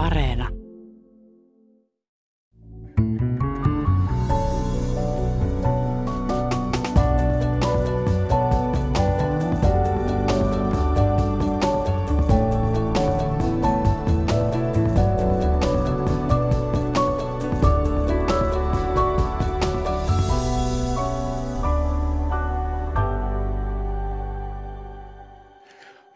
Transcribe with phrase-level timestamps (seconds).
[0.00, 0.48] Areena.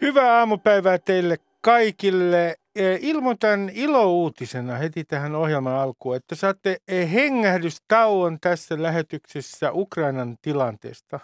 [0.01, 2.57] Hyvää aamupäivää teille kaikille.
[2.77, 11.21] E, ilmoitan ilouutisena heti tähän ohjelman alkuun, että saatte e, hengähdystauon tässä lähetyksessä Ukrainan tilanteesta.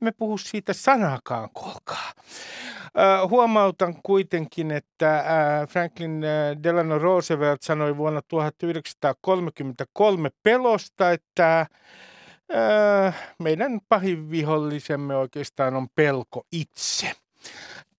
[0.00, 2.12] Me puhu siitä sanakaan, kuulkaa.
[3.28, 5.24] Huomautan kuitenkin, että
[5.68, 6.22] Franklin
[6.62, 11.66] Delano Roosevelt sanoi vuonna 1933 pelosta, että
[13.38, 17.12] meidän pahin vihollisemme oikeastaan on pelko itse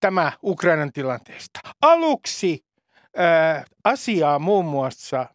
[0.00, 1.60] tämä Ukrainan tilanteesta.
[1.82, 2.64] Aluksi
[3.84, 5.26] asiaa muun muassa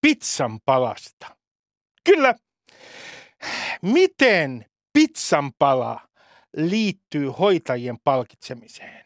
[0.00, 1.36] pizzan palasta.
[2.04, 2.34] Kyllä,
[3.82, 6.00] miten pizzan pala
[6.56, 9.02] liittyy hoitajien palkitsemiseen?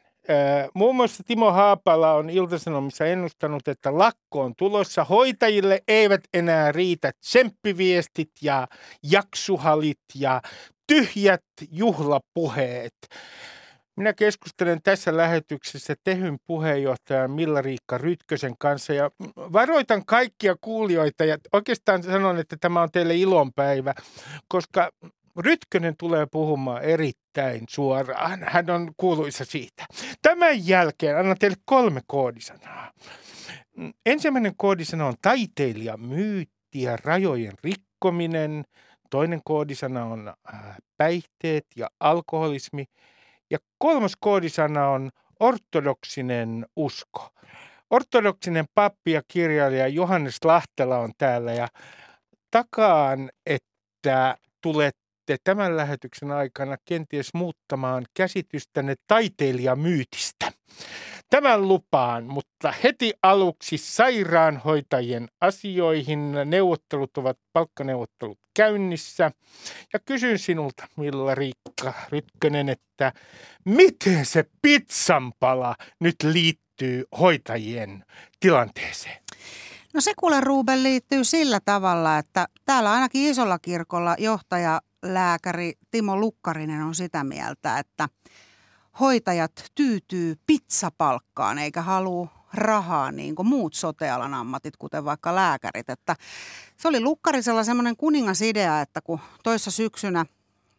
[0.74, 5.04] Muun muassa Timo Haapala on Iltasanomissa ennustanut, että lakko on tulossa.
[5.04, 8.68] Hoitajille eivät enää riitä tsemppiviestit ja
[9.02, 10.42] jaksuhalit ja
[10.86, 12.94] tyhjät juhlapuheet.
[13.96, 22.02] Minä keskustelen tässä lähetyksessä Tehyn puheenjohtajan Milla-Riikka Rytkösen kanssa ja varoitan kaikkia kuulijoita ja oikeastaan
[22.02, 23.94] sanon, että tämä on teille ilonpäivä,
[24.48, 24.90] koska
[25.38, 28.40] Rytkönen tulee puhumaan erittäin suoraan.
[28.42, 29.86] Hän on kuuluisa siitä.
[30.22, 32.92] Tämän jälkeen annan teille kolme koodisanaa.
[34.06, 38.64] Ensimmäinen koodisana on taiteilija, myytti ja rajojen rikkominen.
[39.10, 42.84] Toinen koodisana on äh, päihteet ja alkoholismi–
[43.50, 47.28] ja kolmas koodisana on ortodoksinen usko.
[47.90, 51.68] Ortodoksinen pappi ja kirjailija Johannes Lahtela on täällä ja
[52.50, 60.52] takaan, että tulette tämän lähetyksen aikana kenties muuttamaan käsitystänne taiteilijamyytistä.
[61.30, 66.32] Tämän lupaan, mutta heti aluksi sairaanhoitajien asioihin.
[66.44, 69.30] Neuvottelut ovat palkkaneuvottelut käynnissä.
[69.92, 73.12] Ja kysyn sinulta, Milla Riikka Rytkönen, että
[73.64, 78.04] miten se pizzanpala nyt liittyy hoitajien
[78.40, 79.22] tilanteeseen?
[79.94, 86.16] No se kuule Ruben liittyy sillä tavalla, että täällä ainakin isolla kirkolla johtaja lääkäri Timo
[86.16, 88.08] Lukkarinen on sitä mieltä, että
[89.00, 95.90] hoitajat tyytyy pizzapalkkaan eikä halua rahaa niin kuin muut sotealan ammatit, kuten vaikka lääkärit.
[95.90, 96.16] Että
[96.76, 100.26] se oli Lukkarisella semmoinen kuningasidea, että kun toissa syksynä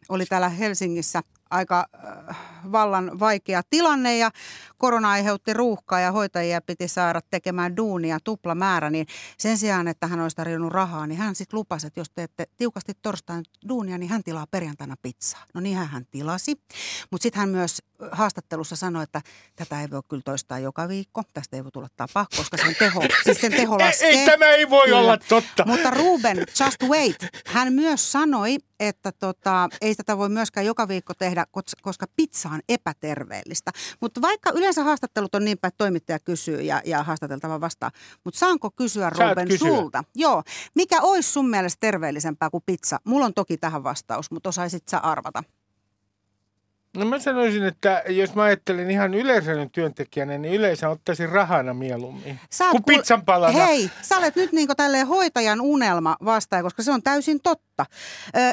[0.08, 1.86] oli täällä Helsingissä aika
[2.28, 2.36] äh,
[2.72, 4.30] vallan vaikea tilanne ja
[4.78, 9.06] korona aiheutti ruuhkaa ja hoitajia piti saada tekemään duunia tupla määrä, niin
[9.38, 12.92] sen sijaan, että hän olisi tarjonnut rahaa, niin hän sitten lupasi, että jos teette tiukasti
[13.02, 15.44] torstain duunia, niin hän tilaa perjantaina pizzaa.
[15.54, 16.54] No niin hän tilasi,
[17.10, 17.82] mutta sitten hän myös
[18.12, 19.22] haastattelussa sanoi, että
[19.56, 23.02] tätä ei voi kyllä toistaa joka viikko, tästä ei voi tulla tapa, koska sen teho,
[23.24, 24.08] siis sen teho laskee.
[24.08, 24.98] Ei, ei tämä ei voi kyllä.
[24.98, 25.64] olla totta.
[25.66, 27.16] Mutta Ruben, just wait,
[27.46, 31.37] hän myös sanoi, että tota, ei tätä voi myöskään joka viikko tehdä,
[31.82, 33.70] koska pizza on epäterveellistä.
[34.00, 37.90] Mutta vaikka yleensä haastattelut on niin päin, että toimittaja kysyy ja, ja haastateltava vastaa.
[38.24, 39.68] Mutta saanko kysyä Saat Ruben kysyä.
[39.68, 40.04] sulta?
[40.14, 40.42] Joo.
[40.74, 42.98] Mikä olisi sun mielestä terveellisempää kuin pizza?
[43.04, 45.42] Mulla on toki tähän vastaus, mutta osaisit sä arvata.
[46.98, 52.40] No mä sanoisin, että jos mä ajattelen ihan yleisön työntekijänä, niin yleensä ottaisin rahana mieluummin
[52.50, 52.96] sä kuin kuul...
[52.98, 53.66] pizzan palana.
[53.66, 57.86] Hei, sä olet nyt niin tälleen hoitajan unelma vastaan, koska se on täysin totta.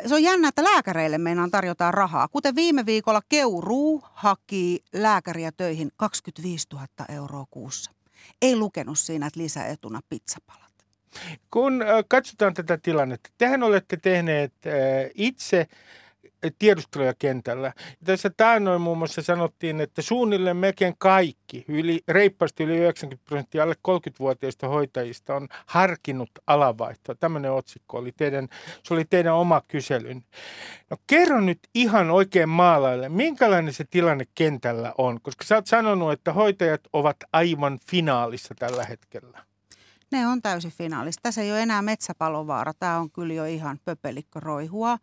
[0.05, 2.27] Se on jännä, että lääkäreille meinaan tarjotaan rahaa.
[2.27, 7.91] Kuten viime viikolla Keuruu haki lääkäriä töihin 25 000 euroa kuussa.
[8.41, 10.71] Ei lukenut siinä, että lisäetuna pizzapalat.
[11.51, 14.53] Kun katsotaan tätä tilannetta, tehän olette tehneet
[15.15, 15.67] itse–
[16.59, 17.67] tiedusteluja kentällä.
[17.77, 23.63] Ja tässä taannoin muun muassa sanottiin, että suunnilleen melkein kaikki, yli, reippaasti yli 90 prosenttia
[23.63, 27.15] alle 30-vuotiaista hoitajista on harkinnut alavaihtoa.
[27.15, 28.47] Tämmöinen otsikko oli teidän,
[28.83, 30.23] se oli teidän oma kyselyn.
[30.89, 36.11] No kerro nyt ihan oikein maalaille, minkälainen se tilanne kentällä on, koska sä oot sanonut,
[36.11, 39.45] että hoitajat ovat aivan finaalissa tällä hetkellä.
[40.11, 41.21] Ne on täysin finaalissa.
[41.23, 42.73] Tässä ei ole enää metsäpalovaara.
[42.73, 44.97] Tämä on kyllä jo ihan pöpelikko roihua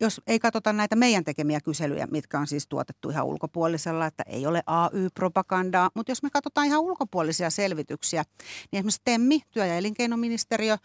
[0.00, 4.46] jos ei katsota näitä meidän tekemiä kyselyjä, mitkä on siis tuotettu ihan ulkopuolisella, että ei
[4.46, 8.24] ole AY-propagandaa, mutta jos me katsotaan ihan ulkopuolisia selvityksiä,
[8.72, 10.76] niin esimerkiksi TEMMI, työ- ja elinkeinoministeriö,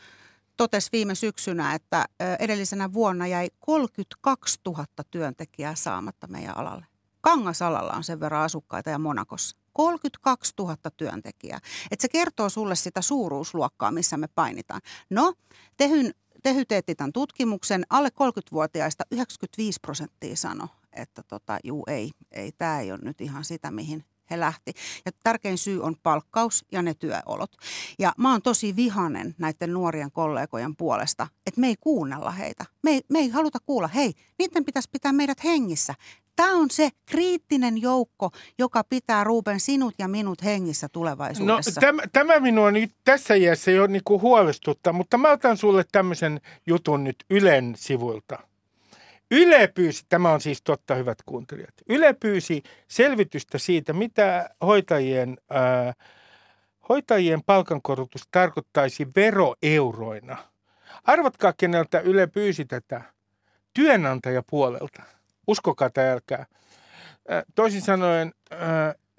[0.57, 2.05] totesi viime syksynä, että
[2.39, 6.85] edellisenä vuonna jäi 32 000 työntekijää saamatta meidän alalle.
[7.21, 9.57] Kangasalalla on sen verran asukkaita ja Monakossa.
[9.73, 11.59] 32 000 työntekijää.
[11.91, 14.81] Et se kertoo sulle sitä suuruusluokkaa, missä me painitaan.
[15.09, 15.33] No,
[15.77, 16.13] tehyn,
[16.43, 17.83] Tehy teetti tämän tutkimuksen.
[17.89, 23.43] Alle 30-vuotiaista 95 prosenttia sanoi, että tota, juu ei, ei tämä ei ole nyt ihan
[23.43, 24.73] sitä, mihin he lähti.
[25.05, 27.51] Ja tärkein syy on palkkaus ja ne työolot.
[27.99, 32.65] Ja mä oon tosi vihanen näiden nuorien kollegojen puolesta, että me ei kuunnella heitä.
[32.83, 35.93] Me ei, me ei haluta kuulla, hei, niiden pitäisi pitää meidät hengissä.
[36.35, 41.71] Tämä on se kriittinen joukko, joka pitää Ruben sinut ja minut hengissä tulevaisuudessa.
[41.71, 46.41] No, tämä, tämä minua nyt tässä iässä jo niin huolestuttaa, mutta mä otan sulle tämmöisen
[46.67, 48.50] jutun nyt Ylen sivuilta.
[49.31, 55.93] Yle pyysi, tämä on siis totta hyvät kuuntelijat, Yle pyysi selvitystä siitä, mitä hoitajien, ää,
[56.89, 60.37] hoitajien palkankorotus tarkoittaisi veroeuroina.
[61.03, 63.01] Arvatkaa, keneltä Yle pyysi tätä
[63.73, 65.03] työnantajapuolelta.
[65.47, 66.45] Uskokaa tai älkää.
[67.55, 68.33] Toisin sanoen,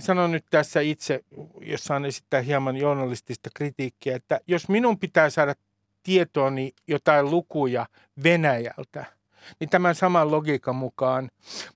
[0.00, 1.20] sanon nyt tässä itse,
[1.60, 5.54] jos saan esittää hieman journalistista kritiikkiä, että jos minun pitää saada
[6.02, 7.86] tietooni jotain lukuja
[8.22, 9.04] Venäjältä–
[9.60, 11.30] niin tämän saman logiikan mukaan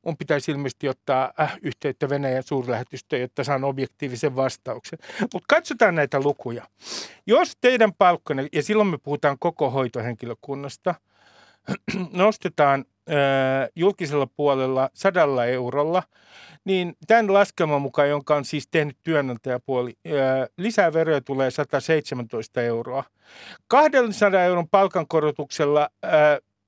[0.05, 4.99] mun pitäisi ilmeisesti ottaa äh, yhteyttä Venäjän suurlähetystöön, jotta saan objektiivisen vastauksen.
[5.21, 6.65] Mutta katsotaan näitä lukuja.
[7.27, 10.95] Jos teidän palkkanne, ja silloin me puhutaan koko hoitohenkilökunnasta,
[12.13, 16.03] nostetaan äh, julkisella puolella sadalla eurolla,
[16.65, 20.13] niin tämän laskelman mukaan, jonka on siis tehnyt työnantajapuoli, äh,
[20.57, 23.05] lisää veroja tulee 117 euroa.
[23.69, 26.11] 200 euron palkankorotuksella äh,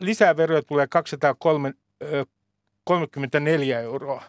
[0.00, 4.22] lisää veroja tulee 234 euroa.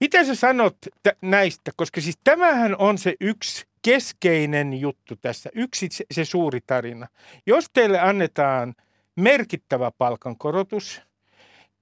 [0.00, 0.76] Miten sä sanot
[1.20, 1.70] näistä?
[1.76, 7.06] Koska siis tämähän on se yksi keskeinen juttu tässä, yksi se suuri tarina.
[7.46, 8.74] Jos teille annetaan
[9.16, 11.02] merkittävä palkankorotus,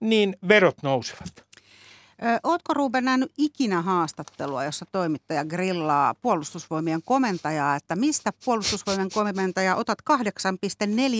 [0.00, 1.47] niin verot nousevat.
[2.42, 9.98] Ootko Ruben nähnyt ikinä haastattelua, jossa toimittaja grillaa puolustusvoimien komentajaa, että mistä puolustusvoimien komentaja otat
[10.10, 10.16] 8,4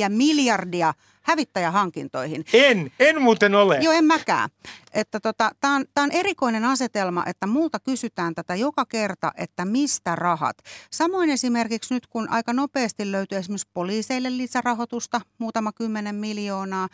[0.09, 2.45] miljardia hävittäjähankintoihin?
[2.53, 3.79] En, en muuten ole.
[3.81, 4.51] Joo, en mäkään.
[4.93, 10.17] Että tota, Tämä on, on erikoinen asetelma, että multa kysytään tätä joka kerta, että mistä
[10.17, 10.57] rahat.
[10.91, 16.89] Samoin esimerkiksi nyt, kun aika nopeasti löytyy esimerkiksi poliiseille lisärahoitusta, muutama kymmenen miljoonaa,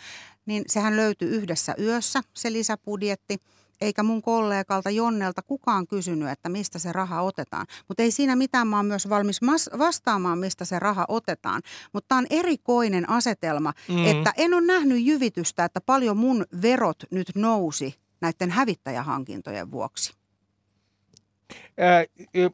[0.47, 3.39] niin sehän löytyy yhdessä yössä se lisäbudjetti–
[3.81, 7.67] eikä mun kollegalta Jonnelta kukaan kysynyt, että mistä se raha otetaan.
[7.89, 9.41] Mutta ei siinä mitään, mä oon myös valmis
[9.79, 11.63] vastaamaan, mistä se raha otetaan.
[11.93, 14.05] Mutta tämä on erikoinen asetelma, mm.
[14.05, 20.24] että en ole nähnyt jyvitystä, että paljon mun verot nyt nousi näiden hävittäjähankintojen vuoksi.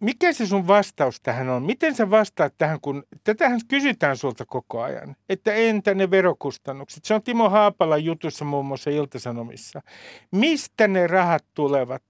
[0.00, 1.62] Mikä se sun vastaus tähän on?
[1.62, 7.04] Miten sä vastaat tähän, kun tätähän kysytään sulta koko ajan, että entä ne verokustannukset?
[7.04, 9.82] Se on Timo Haapala jutussa muun muassa Iltasanomissa.
[10.30, 12.02] Mistä ne rahat tulevat?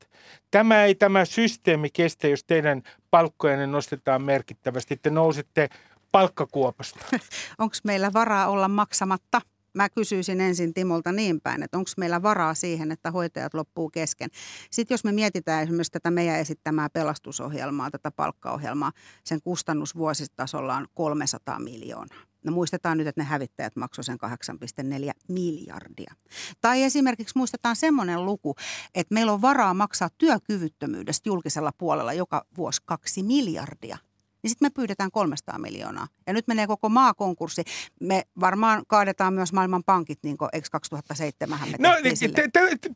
[0.51, 5.69] Tämä ei tämä systeemi kestä, jos teidän palkkojanne nostetaan merkittävästi, että nousette
[6.13, 7.07] palkkakuopasta.
[7.59, 9.41] Onko meillä varaa olla maksamatta?
[9.75, 14.31] Mä kysyisin ensin Timolta niin päin, että onko meillä varaa siihen, että hoitajat loppuu kesken.
[14.70, 18.93] Sitten jos me mietitään esimerkiksi tätä meidän esittämää pelastusohjelmaa, tätä palkkaohjelmaa,
[19.25, 22.19] sen kustannus vuositasolla on 300 miljoonaa.
[22.44, 26.14] No muistetaan nyt, että ne hävittäjät maksoivat sen 8,4 miljardia.
[26.61, 28.55] Tai esimerkiksi muistetaan semmoinen luku,
[28.94, 33.99] että meillä on varaa maksaa työkyvyttömyydestä julkisella puolella joka vuosi 2 miljardia–
[34.43, 36.06] niin sitten me pyydetään 300 miljoonaa.
[36.27, 37.63] Ja nyt menee koko maa konkurssi.
[38.01, 42.35] Me varmaan kaadetaan myös maailman pankit, niin kuin eikö 2007 me No niin,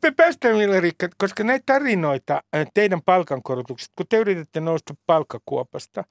[0.01, 6.03] te, päästään vielä, Rikka, koska näitä tarinoita, teidän palkankorotukset, kun te yritätte nousta palkkakuopasta,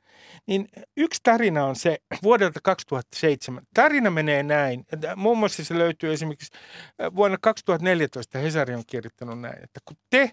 [0.46, 3.62] niin yksi tarina on se vuodelta 2007.
[3.74, 4.86] Tarina menee näin.
[5.16, 6.52] Muun muassa se löytyy esimerkiksi
[7.16, 10.30] vuonna 2014 Hesari on kirjoittanut näin, että kun te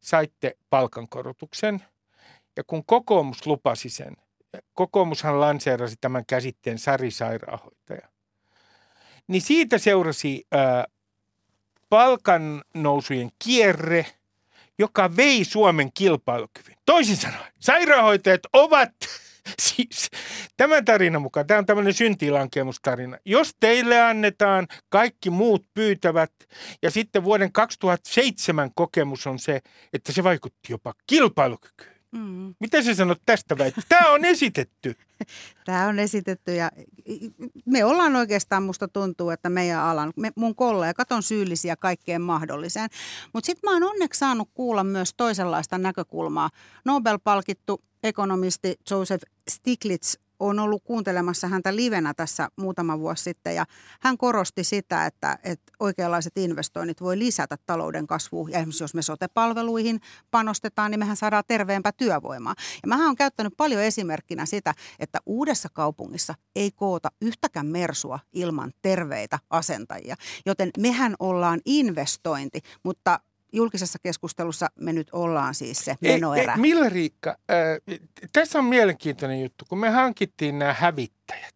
[0.00, 1.82] saitte palkankorotuksen–
[2.56, 4.16] ja kun kokoomus lupasi sen,
[4.74, 8.08] kokoomushan lanseerasi tämän käsitteen sarisairaanhoitaja.
[9.26, 10.84] Niin siitä seurasi ää,
[11.88, 14.06] palkan nousujen kierre,
[14.78, 16.76] joka vei Suomen kilpailukyvyn.
[16.86, 18.90] Toisin sanoen, sairaanhoitajat ovat
[19.62, 20.10] siis
[20.56, 23.18] tämän tarinan mukaan, tämä on tämmöinen syntilankemustarina.
[23.24, 26.32] Jos teille annetaan, kaikki muut pyytävät
[26.82, 29.60] ja sitten vuoden 2007 kokemus on se,
[29.92, 31.93] että se vaikutti jopa kilpailukykyyn.
[32.14, 32.54] Mm.
[32.60, 33.74] Mitä sä sanot tästä väit?
[33.88, 34.96] Tämä on esitetty.
[35.66, 36.70] Tämä on esitetty ja
[37.66, 42.90] me ollaan oikeastaan, musta tuntuu, että meidän alan, me, mun kollegat on syyllisiä kaikkeen mahdolliseen.
[43.32, 46.50] Mutta sitten mä oon onneksi saanut kuulla myös toisenlaista näkökulmaa.
[46.84, 53.64] Nobel-palkittu ekonomisti Joseph Stiglitz on ollut kuuntelemassa häntä livenä tässä muutama vuosi sitten ja
[54.00, 58.48] hän korosti sitä, että, että oikeanlaiset investoinnit voi lisätä talouden kasvua.
[58.48, 60.00] Ja esimerkiksi jos me sotepalveluihin
[60.30, 62.54] panostetaan, niin mehän saadaan terveempää työvoimaa.
[62.82, 68.72] Ja mä oon käyttänyt paljon esimerkkinä sitä, että uudessa kaupungissa ei koota yhtäkään mersua ilman
[68.82, 70.16] terveitä asentajia.
[70.46, 73.20] Joten mehän ollaan investointi, mutta
[73.56, 76.52] julkisessa keskustelussa me nyt ollaan siis se menoerä.
[76.52, 77.98] Ei, ei, Millä Riikka, äh,
[78.32, 81.54] tässä on mielenkiintoinen juttu, kun me hankittiin nämä hävittäjät,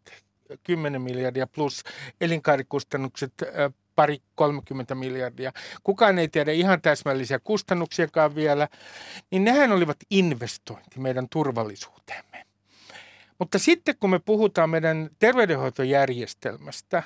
[0.62, 1.82] 10 miljardia plus
[2.20, 5.52] elinkaarikustannukset äh, pari 30 miljardia.
[5.84, 8.68] Kukaan ei tiedä ihan täsmällisiä kustannuksiakaan vielä,
[9.30, 12.44] niin nehän olivat investointi meidän turvallisuuteemme.
[13.38, 17.02] Mutta sitten kun me puhutaan meidän terveydenhoitojärjestelmästä,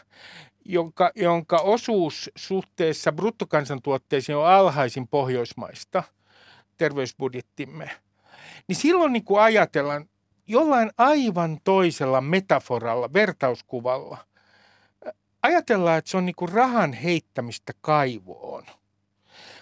[0.64, 6.02] jonka, jonka osuus suhteessa bruttokansantuotteisiin on alhaisin pohjoismaista,
[6.76, 7.90] terveysbudjettimme,
[8.68, 10.08] niin silloin niin kuin ajatellaan
[10.46, 14.18] jollain aivan toisella metaforalla, vertauskuvalla.
[15.42, 18.64] Ajatellaan, että se on niin kuin rahan heittämistä kaivoon,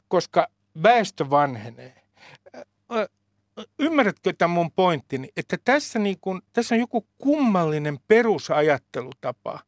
[0.09, 0.49] koska
[0.83, 2.03] väestö vanhenee.
[3.79, 9.59] Ymmärrätkö tämän mun pointtini, että tässä, niin kuin, tässä on joku kummallinen perusajattelutapa,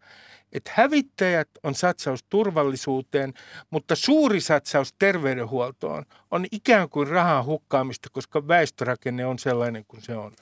[0.52, 3.34] että hävittäjät on satsaus turvallisuuteen,
[3.70, 10.16] mutta suuri satsaus terveydenhuoltoon on ikään kuin rahan hukkaamista, koska väestörakenne on sellainen kuin se
[10.16, 10.32] on.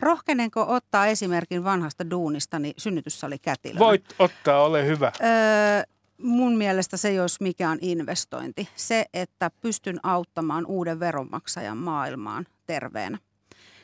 [0.00, 3.78] Rohkenenko ottaa esimerkin vanhasta duunistani synnytyssali kätilönä?
[3.78, 5.12] Voit ottaa, ole hyvä.
[5.20, 5.82] Öö,
[6.22, 8.68] mun mielestä se ei olisi mikään investointi.
[8.76, 13.18] Se, että pystyn auttamaan uuden veronmaksajan maailmaan terveenä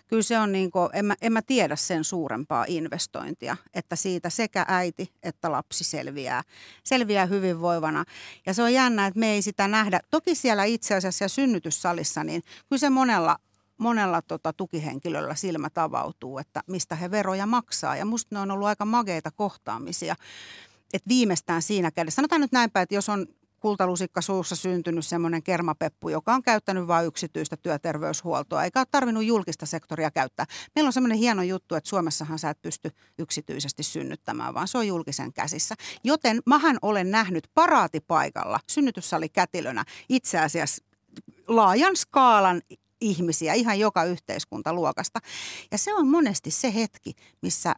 [0.08, 4.30] kyllä se on niin kuin, en, mä, en mä tiedä sen suurempaa investointia, että siitä
[4.30, 6.42] sekä äiti että lapsi selviää,
[6.84, 8.04] selviää hyvinvoivana.
[8.46, 10.00] Ja se on jännä, että me ei sitä nähdä.
[10.10, 13.36] Toki siellä itse asiassa synnytyssalissa, niin kyllä se monella
[13.78, 17.96] monella tota, tukihenkilöllä silmä tavautuu, että mistä he veroja maksaa.
[17.96, 20.16] Ja musta ne on ollut aika mageita kohtaamisia.
[20.92, 22.16] että viimeistään siinä kädessä.
[22.16, 23.26] Sanotaan nyt näinpä, että jos on
[23.60, 29.66] kultalusikka suussa syntynyt semmoinen kermapeppu, joka on käyttänyt vain yksityistä työterveyshuoltoa, eikä ole tarvinnut julkista
[29.66, 30.46] sektoria käyttää.
[30.74, 34.86] Meillä on semmoinen hieno juttu, että Suomessahan sä et pysty yksityisesti synnyttämään, vaan se on
[34.86, 35.74] julkisen käsissä.
[36.04, 40.84] Joten mähän olen nähnyt paraatipaikalla synnytyssali kätilönä itse asiassa
[41.48, 42.62] laajan skaalan
[43.00, 45.20] ihmisiä ihan joka yhteiskuntaluokasta.
[45.72, 47.12] Ja se on monesti se hetki,
[47.42, 47.74] missä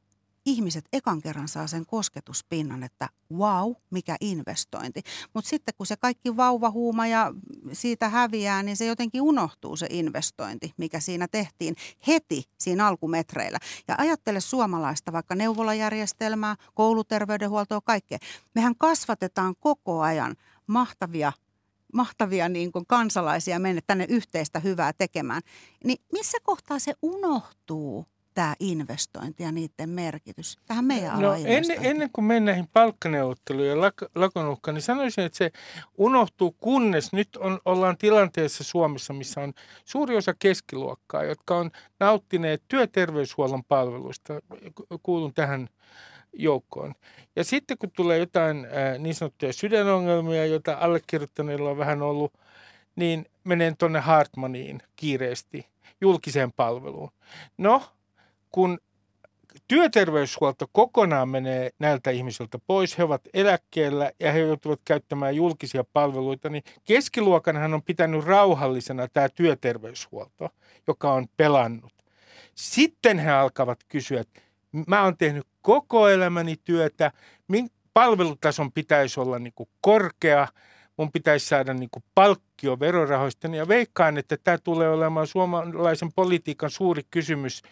[0.47, 5.03] ihmiset ekan kerran saa sen kosketuspinnan, että wow, mikä investointi.
[5.35, 7.33] Mutta sitten kun se kaikki vauvahuuma ja
[7.73, 13.59] siitä häviää, niin se jotenkin unohtuu se investointi, mikä siinä tehtiin heti siinä alkumetreillä.
[13.89, 18.19] Ja ajattele suomalaista vaikka neuvolajärjestelmää, kouluterveydenhuoltoa, kaikkea.
[18.55, 21.33] Mehän kasvatetaan koko ajan mahtavia
[21.93, 25.43] mahtavia niin kuin kansalaisia mennä tänne yhteistä hyvää tekemään.
[25.85, 28.07] Niin missä kohtaa se unohtuu?
[28.35, 33.81] Tämä investointi ja niiden merkitys tähän meidän no, ennen, ennen kuin mennään näihin palkkaneuvotteluun ja
[33.81, 35.51] lak, lakonuhkaan, niin sanoisin, että se
[35.99, 39.53] unohtuu, kunnes nyt on, ollaan tilanteessa Suomessa, missä on
[39.85, 41.71] suuri osa keskiluokkaa, jotka on
[42.01, 44.35] nauttineet työterveyshuollon palveluista.
[45.03, 45.69] Kuulun tähän
[46.33, 46.95] joukkoon.
[47.37, 52.33] Ja sitten kun tulee jotain ää, niin sanottuja sydänongelmia, joita allekirjoittaneilla on vähän ollut,
[52.97, 55.67] niin menen tuonne Hartmaniin kiireesti
[56.01, 57.11] julkiseen palveluun.
[57.59, 57.83] No,
[58.51, 58.79] kun
[59.69, 66.49] työterveyshuolto kokonaan menee näiltä ihmisiltä pois, he ovat eläkkeellä ja he joutuvat käyttämään julkisia palveluita,
[66.49, 70.49] niin keskiluokanhan on pitänyt rauhallisena tämä työterveyshuolto,
[70.87, 71.93] joka on pelannut.
[72.55, 74.41] Sitten he alkavat kysyä, että
[74.87, 77.13] mä oon tehnyt koko elämäni työtä,
[77.95, 80.49] palvelutason pitäisi olla niin kuin korkea,
[80.97, 86.71] mun pitäisi saada niin kuin palkkio verorahoista, ja veikkaan, että tämä tulee olemaan suomalaisen politiikan
[86.71, 87.63] suuri kysymys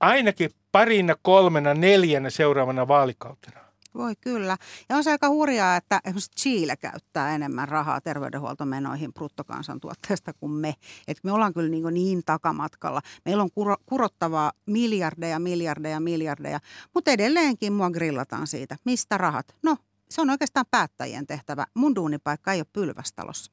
[0.00, 3.66] ainakin parina, kolmena, neljänä seuraavana vaalikautena.
[3.96, 4.56] Voi kyllä.
[4.88, 10.74] Ja on se aika hurjaa, että esimerkiksi Chile käyttää enemmän rahaa terveydenhuoltomenoihin bruttokansantuotteesta kuin me.
[11.08, 13.00] Et me ollaan kyllä niin, niin takamatkalla.
[13.24, 16.60] Meillä on kuro, kurottavaa miljardeja, miljardeja, miljardeja.
[16.94, 18.76] Mutta edelleenkin mua grillataan siitä.
[18.84, 19.56] Mistä rahat?
[19.62, 19.76] No,
[20.10, 21.66] se on oikeastaan päättäjien tehtävä.
[21.74, 23.52] Mun duunipaikka ei ole pylvästalossa.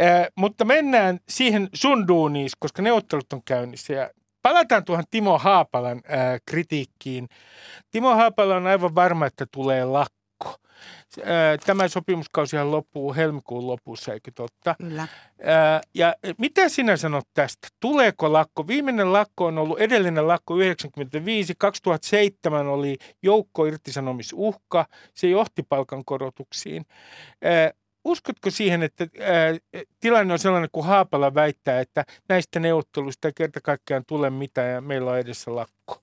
[0.00, 3.92] Äh, mutta mennään siihen sun duuniin, koska neuvottelut on käynnissä.
[3.92, 4.10] Ja
[4.46, 7.28] palataan tuohon Timo Haapalan ää, kritiikkiin.
[7.90, 10.56] Timo Haapala on aivan varma, että tulee lakko.
[11.66, 14.74] Tämä sopimuskausihan loppuu helmikuun lopussa, eikö totta?
[14.78, 15.08] Kyllä.
[15.94, 17.68] Ja mitä sinä sanot tästä?
[17.80, 18.66] Tuleeko lakko?
[18.66, 21.54] Viimeinen lakko on ollut edellinen lakko 95.
[21.58, 24.86] 2007 oli joukko irtisanomisuhka.
[25.14, 26.84] Se johti palkankorotuksiin.
[28.06, 33.60] Uskotko siihen, että ää, tilanne on sellainen kuin Haapala väittää, että näistä neuvotteluista ei kerta
[33.60, 36.02] kaikkiaan tule mitään ja meillä on edessä lakko?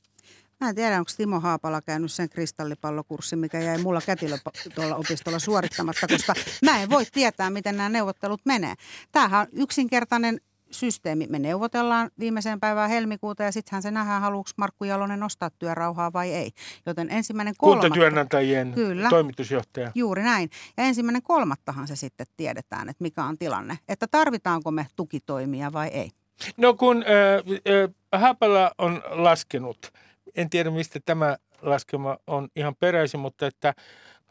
[0.62, 4.38] Mä en tiedä, onko Timo Haapala käynyt sen kristallipallokurssin, mikä jäi mulla kätilö
[4.76, 8.74] tuolla opistolla suorittamatta, koska mä en voi tietää, miten nämä neuvottelut menee.
[9.12, 10.42] Tämähän on yksinkertainen
[10.74, 11.28] systeemi.
[11.30, 16.34] Me neuvotellaan viimeiseen päivään helmikuuta ja sittenhän se nähdään, haluuks Markku Jalonen nostaa työrauhaa vai
[16.34, 16.52] ei.
[16.86, 17.88] Joten ensimmäinen kolmatta...
[17.88, 19.92] Kuntatyönantajien Kyllä, toimitusjohtaja.
[19.96, 20.50] Juuri näin.
[20.78, 23.78] Ja ensimmäinen kolmattahan se sitten tiedetään, että mikä on tilanne.
[23.88, 26.12] Että tarvitaanko me tukitoimia vai ei.
[26.58, 29.92] No kun äh, äh, Haapala on laskenut,
[30.36, 33.74] en tiedä mistä tämä laskema on ihan peräisin, mutta että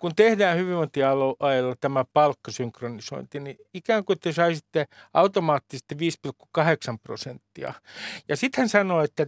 [0.03, 5.95] kun tehdään hyvinvointialueella tämä palkkasynkronisointi, niin ikään kuin te saisitte automaattisesti
[6.59, 6.61] 5,8
[7.03, 7.75] prosenttia.
[8.29, 9.27] Ja sitten hän sanoi, että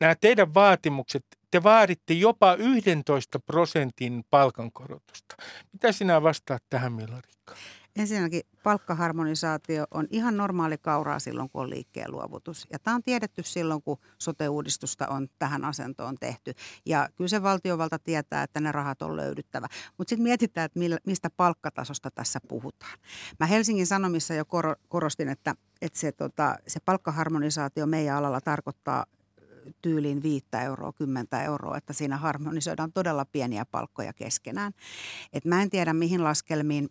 [0.00, 5.36] nämä teidän vaatimukset, te vaaditte jopa 11 prosentin palkankorotusta.
[5.72, 7.54] Mitä sinä vastaat tähän, Milla-Riikka?
[8.00, 12.66] Ensinnäkin palkkaharmonisaatio on ihan normaali kauraa silloin, kun on liikkeen luovutus.
[12.72, 16.54] Ja tämä on tiedetty silloin, kun sote-uudistusta on tähän asentoon tehty.
[16.86, 19.66] Ja kyllä se valtiovalta tietää, että ne rahat on löydyttävä.
[19.98, 22.98] Mutta sitten mietitään, että mistä palkkatasosta tässä puhutaan.
[23.40, 24.44] Mä Helsingin Sanomissa jo
[24.88, 29.06] korostin, että, että se, tota, se palkkaharmonisaatio meidän alalla tarkoittaa
[29.82, 34.72] tyyliin 5 euroa, 10 euroa, että siinä harmonisoidaan todella pieniä palkkoja keskenään.
[35.32, 36.88] Et mä en tiedä, mihin laskelmiin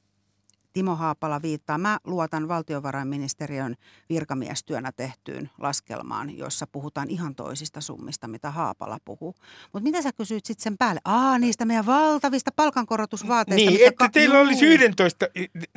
[0.73, 1.77] Timo Haapala viittaa.
[1.77, 3.75] Mä luotan valtiovarainministeriön
[4.09, 9.35] virkamiestyönä tehtyyn laskelmaan, jossa puhutaan ihan toisista summista, mitä Haapala puhuu.
[9.73, 11.01] Mutta mitä sä kysyit sitten sen päälle?
[11.05, 13.71] Aa, niistä meidän valtavista palkankorotusvaateista.
[13.71, 14.43] Niin, että ka- teillä juu.
[14.45, 15.25] olisi 11,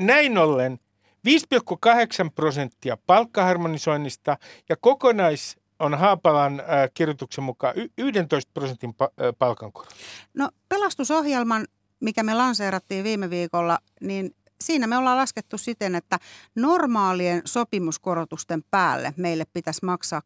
[0.00, 0.78] näin ollen
[1.24, 4.36] 5,8 prosenttia palkkaharmonisoinnista
[4.68, 6.62] ja kokonais on Haapalan
[6.94, 9.96] kirjoituksen mukaan 11 prosentin pa- palkankorotus.
[10.34, 11.66] No pelastusohjelman,
[12.00, 16.18] mikä me lanseerattiin viime viikolla, niin siinä me ollaan laskettu siten, että
[16.54, 20.22] normaalien sopimuskorotusten päälle meille pitäisi maksaa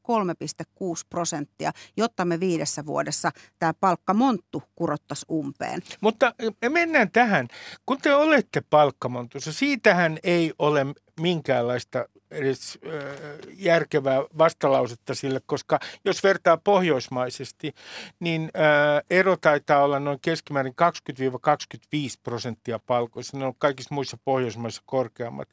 [0.75, 0.79] 3,6
[1.11, 5.83] prosenttia, jotta me viidessä vuodessa tämä palkkamonttu kurottaisi umpeen.
[6.01, 7.49] Mutta me mennään tähän.
[7.87, 10.87] Kun te olette palkkamontussa, siitähän ei ole
[11.21, 12.79] minkäänlaista edes
[13.57, 17.73] järkevää vastalausetta sille, koska jos vertaa pohjoismaisesti,
[18.21, 18.51] niin
[19.11, 20.75] ero taitaa olla noin keskimäärin
[21.97, 23.39] 20-25 prosenttia palkoissa.
[23.39, 25.49] Ne on kaikissa muissa pohjoismaissa korkeammat.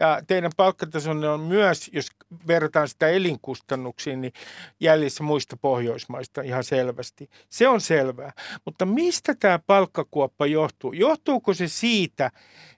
[0.00, 2.06] Ja teidän palkkatasonne on myös, jos
[2.46, 4.32] verrataan sitä elinkustannuksiin, niin
[4.80, 7.30] jäljessä muista pohjoismaista ihan selvästi.
[7.48, 8.32] Se on selvää.
[8.64, 10.92] Mutta mistä tämä palkkakuoppa johtuu?
[10.92, 12.30] Johtuuko se siitä,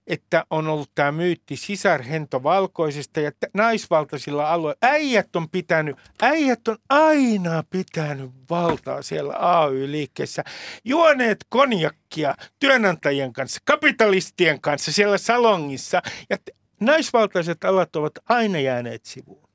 [0.08, 4.78] että on ollut tämä myytti sisarhentovalkoisesta ja naisvaltaisilla alueilla.
[4.82, 10.44] Äijät on pitänyt, äijät on aina pitänyt valtaa siellä AY-liikkeessä.
[10.84, 16.36] Juoneet konjakkia työnantajien kanssa, kapitalistien kanssa siellä salongissa ja
[16.80, 19.47] naisvaltaiset alat ovat aina jääneet sivuun.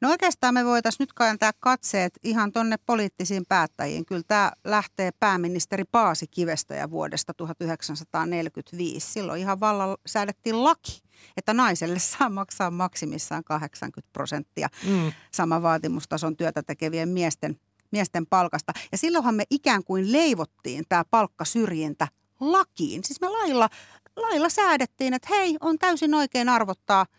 [0.00, 4.06] No oikeastaan me voitaisiin nyt kääntää katseet ihan tonne poliittisiin päättäjiin.
[4.06, 9.12] Kyllä tämä lähtee pääministeri Paasi Kivestä ja vuodesta 1945.
[9.12, 11.02] Silloin ihan vallalla säädettiin laki,
[11.36, 15.12] että naiselle saa maksaa maksimissaan 80 prosenttia mm.
[15.30, 18.72] sama vaatimustason työtä tekevien miesten, miesten palkasta.
[18.92, 22.08] Ja silloinhan me ikään kuin leivottiin tämä palkkasyrjintä
[22.40, 23.04] lakiin.
[23.04, 23.68] Siis me lailla,
[24.16, 27.06] lailla säädettiin, että hei, on täysin oikein arvottaa–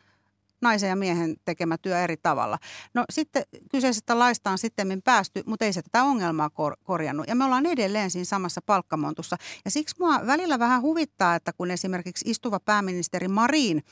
[0.61, 2.57] naisen ja miehen tekemä työ eri tavalla.
[2.93, 7.27] No sitten kyseisestä laista on sitten päästy, mutta ei se tätä ongelmaa kor- korjannut.
[7.27, 9.37] Ja me ollaan edelleen siinä samassa palkkamontussa.
[9.65, 13.83] Ja siksi mua välillä vähän huvittaa, että kun esimerkiksi istuva pääministeri Marin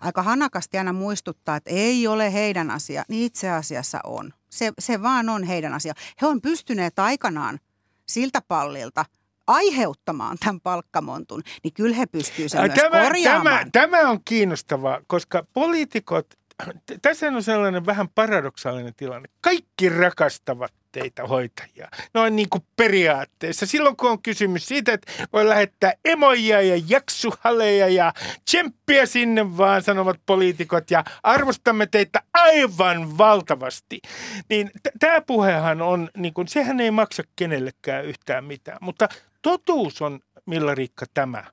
[0.00, 4.32] aika hanakasti aina muistuttaa, että ei ole heidän asia, niin itse asiassa on.
[4.50, 5.94] Se, se vaan on heidän asia.
[6.22, 7.58] He on pystyneet aikanaan
[8.06, 9.04] siltä pallilta–
[9.50, 13.72] aiheuttamaan tämän palkkamontun, niin kyllä he pystyvät sen tämä, myös korjaamaan.
[13.72, 16.26] Tämä, tämä on kiinnostavaa, koska poliitikot,
[17.02, 19.28] tässä on sellainen vähän paradoksaalinen tilanne.
[19.40, 21.88] Kaikki rakastavat teitä hoitajia.
[22.14, 23.66] Noin niin kuin periaatteessa.
[23.66, 28.12] Silloin kun on kysymys siitä, että voi lähettää emoja ja jaksuhaleja ja
[28.44, 34.00] tsemppiä sinne vaan, sanovat poliitikot, ja arvostamme teitä aivan valtavasti.
[34.48, 38.78] Niin t- tämä puhehan on, niin kuin, sehän ei maksa kenellekään yhtään mitään.
[38.80, 39.08] Mutta
[39.42, 41.44] totuus on, Milla Riikka, tämä.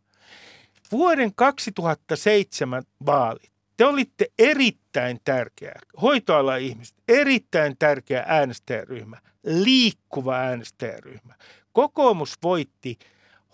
[0.91, 3.52] Vuoden 2007 vaalit.
[3.78, 11.36] Te olitte erittäin tärkeä, hoitoala ihmiset, erittäin tärkeä äänestäjäryhmä, liikkuva äänestäjäryhmä.
[11.73, 12.97] Kokoomus voitti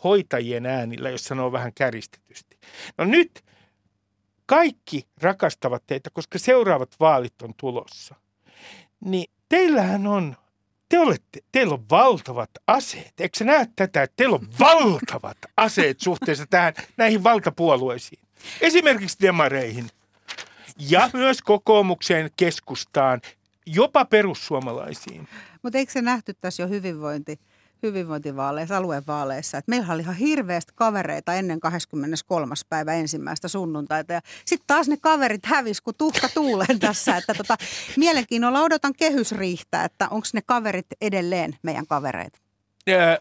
[0.03, 2.57] hoitajien äänillä, jos sanoo vähän käristetysti.
[2.97, 3.43] No nyt
[4.45, 8.15] kaikki rakastavat teitä, koska seuraavat vaalit on tulossa.
[9.05, 10.35] Niin teillähän on
[10.93, 13.13] te olette, teillä on valtavat aseet.
[13.19, 18.19] Eikö sä näe tätä, että teillä on valtavat aseet suhteessa tähän, näihin valtapuolueisiin?
[18.62, 19.89] Esimerkiksi demareihin
[20.89, 23.21] ja myös kokoomukseen, keskustaan,
[23.65, 25.27] jopa perussuomalaisiin.
[25.62, 27.39] Mutta eikö se nähty tässä jo hyvinvointi?
[27.83, 29.57] Hyvinvointivaaleissa, aluevaaleissa.
[29.57, 32.55] Et meillä oli ihan hirveästi kavereita ennen 23.
[32.69, 34.13] päivä ensimmäistä sunnuntaita.
[34.13, 37.17] Ja sitten taas ne kaverit hävis, kun tuhka tuuleen tässä.
[37.17, 37.57] Että tota,
[37.97, 42.42] mielenkiinnolla odotan kehysriihtä, että onko ne kaverit edelleen meidän kavereita.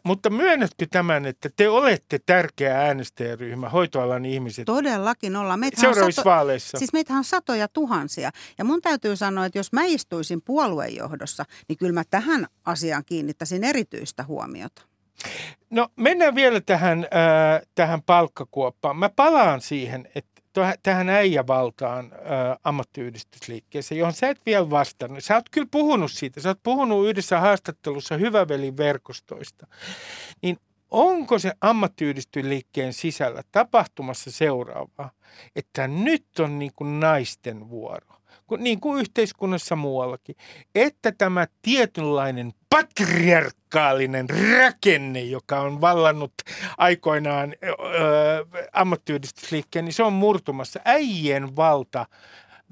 [0.03, 4.65] Mutta myönnätkö tämän, että te olette tärkeä äänestäjäryhmä, hoitoalan ihmiset?
[4.65, 5.61] Todellakin ollaan.
[5.61, 6.79] Meitähän Seuraavissa sato, vaaleissa.
[6.79, 8.31] Siis meitähän on satoja tuhansia.
[8.59, 13.65] Ja mun täytyy sanoa, että jos mä istuisin puoluejohdossa, niin kyllä mä tähän asiaan kiinnittäisin
[13.65, 14.83] erityistä huomiota.
[15.71, 18.97] No mennään vielä tähän, äh, tähän palkkakuoppaan.
[18.97, 20.32] Mä palaan siihen, että
[20.83, 22.17] tähän äijävaltaan ä,
[22.65, 25.25] ammattiyhdistysliikkeeseen, johon sä et vielä vastannut.
[25.25, 26.41] Sä oot kyllä puhunut siitä.
[26.41, 29.67] Sä oot puhunut yhdessä haastattelussa Hyvävelin verkostoista.
[30.43, 30.57] Niin
[30.91, 35.11] onko se ammattiyhdistysliikkeen sisällä tapahtumassa seuraavaa,
[35.57, 38.13] että nyt on niin kuin naisten vuoro?
[38.59, 40.37] niin kuin yhteiskunnassa muuallakin,
[40.75, 42.53] että tämä tietynlainen
[43.73, 46.33] patriarkaalinen rakenne, joka on vallannut
[46.79, 50.81] aikoinaan öö, ammattiyhdistysliikkeen, niin se on murtumassa.
[50.85, 52.07] Äijien valta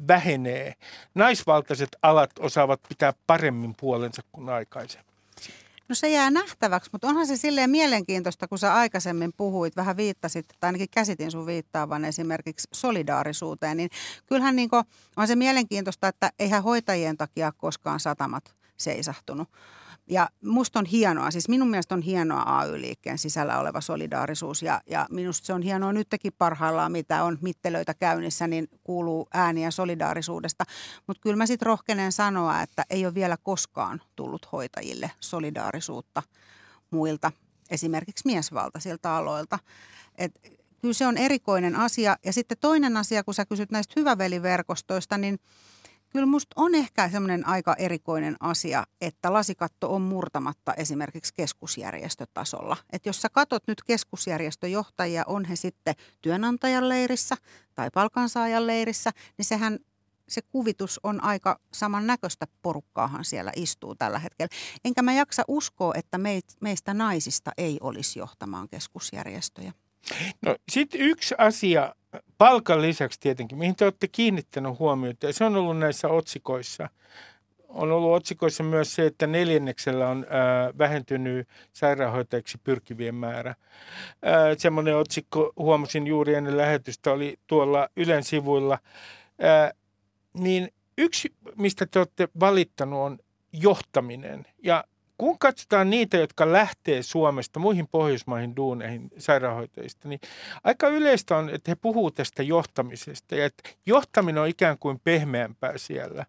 [0.09, 0.75] vähenee.
[1.15, 5.11] Naisvaltaiset alat osaavat pitää paremmin puolensa kuin aikaisemmin.
[5.89, 10.47] No se jää nähtäväksi, mutta onhan se silleen mielenkiintoista, kun sä aikaisemmin puhuit, vähän viittasit,
[10.61, 13.91] tai ainakin käsitin sun viittaavan esimerkiksi solidaarisuuteen, niin
[14.27, 14.71] kyllähän niin
[15.17, 19.49] on se mielenkiintoista, että eihän hoitajien takia koskaan satamat seisahtunut
[20.11, 25.07] ja musta on hienoa, siis minun mielestä on hienoa AY-liikkeen sisällä oleva solidaarisuus ja, ja
[25.11, 30.65] minusta se on hienoa nytkin parhaillaan, mitä on mittelöitä käynnissä, niin kuuluu ääniä solidaarisuudesta.
[31.07, 36.23] Mutta kyllä mä sitten rohkenen sanoa, että ei ole vielä koskaan tullut hoitajille solidaarisuutta
[36.91, 37.33] muilta,
[37.71, 39.59] esimerkiksi miesvaltaisilta aloilta.
[40.19, 40.33] Et
[40.81, 42.17] kyllä se on erikoinen asia.
[42.25, 45.39] Ja sitten toinen asia, kun sä kysyt näistä hyväveliverkostoista, niin–
[46.11, 52.77] Kyllä musta on ehkä semmoinen aika erikoinen asia, että lasikatto on murtamatta esimerkiksi keskusjärjestötasolla.
[52.93, 57.37] Että jos sä katot nyt keskusjärjestöjohtajia, on he sitten työnantajan leirissä
[57.75, 59.79] tai palkansaajan leirissä, niin sehän
[60.29, 64.57] se kuvitus on aika samannäköistä porukkaahan siellä istuu tällä hetkellä.
[64.85, 66.19] Enkä mä jaksa uskoa, että
[66.61, 69.73] meistä naisista ei olisi johtamaan keskusjärjestöjä.
[70.43, 71.95] No sitten yksi asia
[72.39, 76.89] palkan lisäksi tietenkin, mihin te olette kiinnittäneet huomiota, ja se on ollut näissä otsikoissa.
[77.69, 83.55] On ollut otsikoissa myös se, että neljänneksellä on ää, vähentynyt sairaanhoitajaksi pyrkivien määrä.
[84.23, 88.79] Ää, semmoinen otsikko, huomasin juuri ennen lähetystä, oli tuolla Ylen sivuilla.
[89.41, 89.73] Ää,
[90.39, 93.19] niin yksi, mistä te olette valittanut, on
[93.53, 94.47] johtaminen.
[94.63, 94.85] Ja
[95.21, 100.21] kun katsotaan niitä, jotka lähtee Suomesta muihin Pohjoismaihin duuneihin sairaanhoitajista, niin
[100.65, 105.79] aika yleistä on, että he puhuu tästä johtamisesta ja että johtaminen on ikään kuin pehmeämpää
[105.79, 106.27] siellä.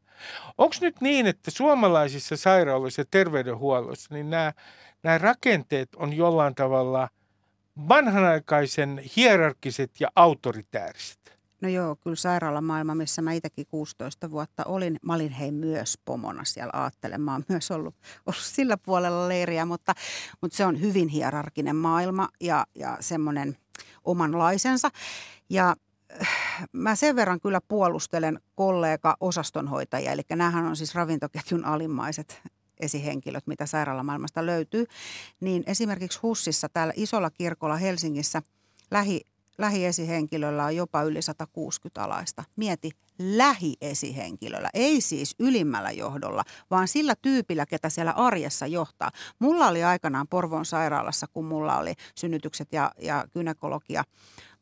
[0.58, 4.54] Onko nyt niin, että suomalaisissa sairaaloissa ja terveydenhuollossa niin nämä,
[5.04, 7.10] nämä rakenteet on jollain tavalla
[7.90, 11.41] vanhanaikaisen hierarkiset ja autoritääriset?
[11.62, 15.00] No joo, kyllä sairaalamaailma, missä mä itsekin 16 vuotta olin.
[15.02, 17.26] Mä olin hei myös pomona siellä aattelemaan.
[17.26, 17.96] Mä oon myös ollut,
[18.26, 19.96] ollut sillä puolella leiriä, mutta,
[20.42, 23.58] mutta se on hyvin hierarkinen maailma ja, ja semmoinen
[24.04, 24.90] omanlaisensa.
[25.50, 25.76] Ja
[26.22, 26.28] äh,
[26.72, 32.42] mä sen verran kyllä puolustelen kollega osastonhoitajia, eli näähän on siis ravintoketjun alimmaiset
[32.80, 34.86] esihenkilöt, mitä sairaalamaailmasta löytyy.
[35.40, 38.42] Niin esimerkiksi Hussissa täällä isolla kirkolla Helsingissä
[38.92, 39.22] lähi
[39.58, 42.44] lähiesihenkilöllä on jopa yli 160 alaista.
[42.56, 49.12] Mieti, lähiesihenkilöllä, ei siis ylimmällä johdolla, vaan sillä tyypillä, ketä siellä arjessa johtaa.
[49.40, 54.04] Mulla oli aikanaan Porvoon sairaalassa, kun mulla oli synnytykset ja, ja gynekologia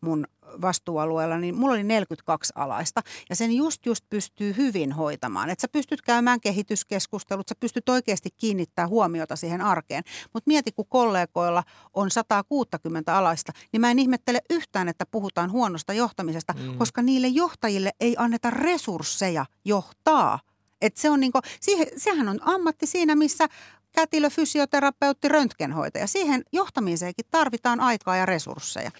[0.02, 0.26] mun
[0.62, 3.02] vastuualueella, niin mulla oli 42 alaista.
[3.30, 5.50] Ja sen just just pystyy hyvin hoitamaan.
[5.50, 10.04] Että sä pystyt käymään kehityskeskustelut, sä pystyt oikeasti kiinnittää huomiota siihen arkeen.
[10.34, 15.94] Mutta mieti, kun kollegoilla on 160 alaista, niin mä en ihmettele yhtään, että puhutaan huonosta
[15.94, 16.78] johtamisesta, mm.
[16.78, 20.40] koska niille johtajille ei anneta resursseja johtaa.
[20.82, 23.48] Et se on niinku, siihen, sehän on ammatti siinä, missä
[23.92, 26.08] kätilö, fysioterapeutti, röntgenhoitaja.
[26.08, 28.92] Siihen johtamiseenkin tarvitaan aikaa ja resursseja.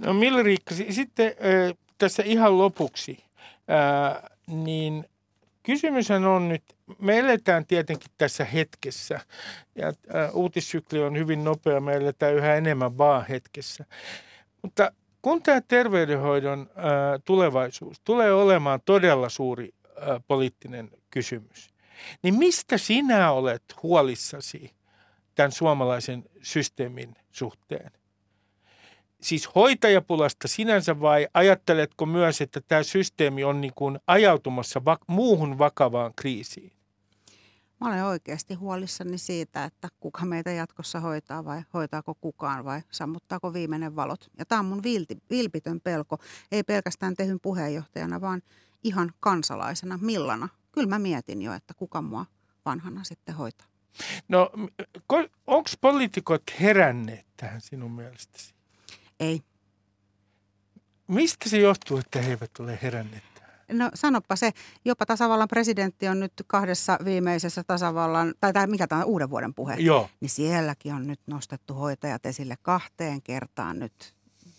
[0.00, 3.24] No Mille Riikka, sitten äh, tässä ihan lopuksi,
[3.70, 5.04] äh, niin
[5.62, 6.62] kysymyshän on nyt,
[6.98, 9.20] me eletään tietenkin tässä hetkessä
[9.74, 9.92] ja
[10.32, 13.84] uutissykli on hyvin nopea, me eletään yhä enemmän vaan hetkessä.
[14.62, 16.70] Mutta kun tämä terveydenhoidon
[17.24, 19.74] tulevaisuus tulee olemaan todella suuri
[20.26, 21.68] poliittinen kysymys–
[22.22, 24.70] niin mistä sinä olet huolissasi
[25.34, 27.90] tämän suomalaisen systeemin suhteen?
[29.20, 35.58] Siis hoitajapulasta sinänsä vai ajatteletko myös, että tämä systeemi on niin kuin ajautumassa va- muuhun
[35.58, 36.72] vakavaan kriisiin?
[37.80, 43.52] Mä olen oikeasti huolissani siitä, että kuka meitä jatkossa hoitaa vai hoitaako kukaan vai sammuttaako
[43.52, 44.30] viimeinen valot.
[44.38, 46.18] Ja tämä on mun vilti, vilpitön pelko,
[46.52, 48.42] ei pelkästään tehyn puheenjohtajana, vaan
[48.84, 49.98] ihan kansalaisena.
[50.02, 50.48] Millana?
[50.72, 52.26] Kyllä mä mietin jo, että kuka mua
[52.64, 53.66] vanhana sitten hoitaa.
[54.28, 54.50] No,
[55.46, 58.54] onko poliitikot heränneet tähän sinun mielestäsi?
[59.20, 59.42] Ei.
[61.08, 63.24] Mistä se johtuu, että he eivät ole heränneet?
[63.72, 64.50] No sanoppa se,
[64.84, 69.54] jopa tasavallan presidentti on nyt kahdessa viimeisessä tasavallan, tai, tai mikä tämä on uuden vuoden
[69.54, 70.08] puhe, Joo.
[70.20, 74.15] niin sielläkin on nyt nostettu hoitajat esille kahteen kertaan nyt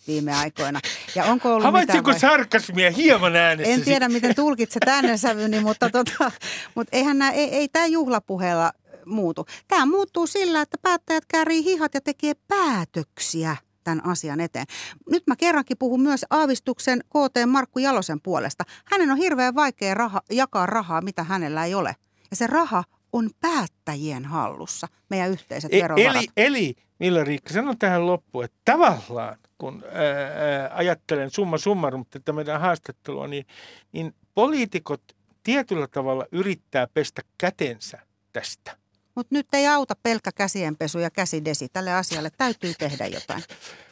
[0.07, 0.79] viime aikoina.
[1.15, 2.19] Ja onko ollut Havaitsiko vai...
[2.19, 3.73] sarkasmia hieman äänessä?
[3.73, 6.31] En tiedä, miten tulkitset äänensävyni, mutta, tota,
[6.75, 8.71] mutta eihän nämä, ei, ei tämä juhlapuheella
[9.05, 9.45] muutu.
[9.67, 14.65] Tämä muuttuu sillä, että päättäjät käärii hihat ja tekee päätöksiä– tämän asian eteen.
[15.11, 18.63] Nyt mä kerrankin puhun myös aavistuksen KT Markku Jalosen puolesta.
[18.85, 21.95] Hänen on hirveän vaikea raha, jakaa rahaa, mitä hänellä ei ole.
[22.31, 26.15] Ja se raha on päättäjien hallussa, meidän yhteiset e- verovarat.
[26.15, 32.33] Eli, eli Milla Riikka, sanon tähän loppuun, että tavallaan kun ää, ajattelen summa summarum tätä
[32.33, 33.45] meidän haastattelua, niin,
[33.91, 35.01] niin poliitikot
[35.43, 37.99] tietyllä tavalla yrittää pestä kätensä
[38.33, 38.77] tästä.
[39.15, 41.69] Mutta nyt ei auta pelkkä käsienpesu ja käsidesi.
[41.73, 43.43] Tälle asialle täytyy tehdä jotain.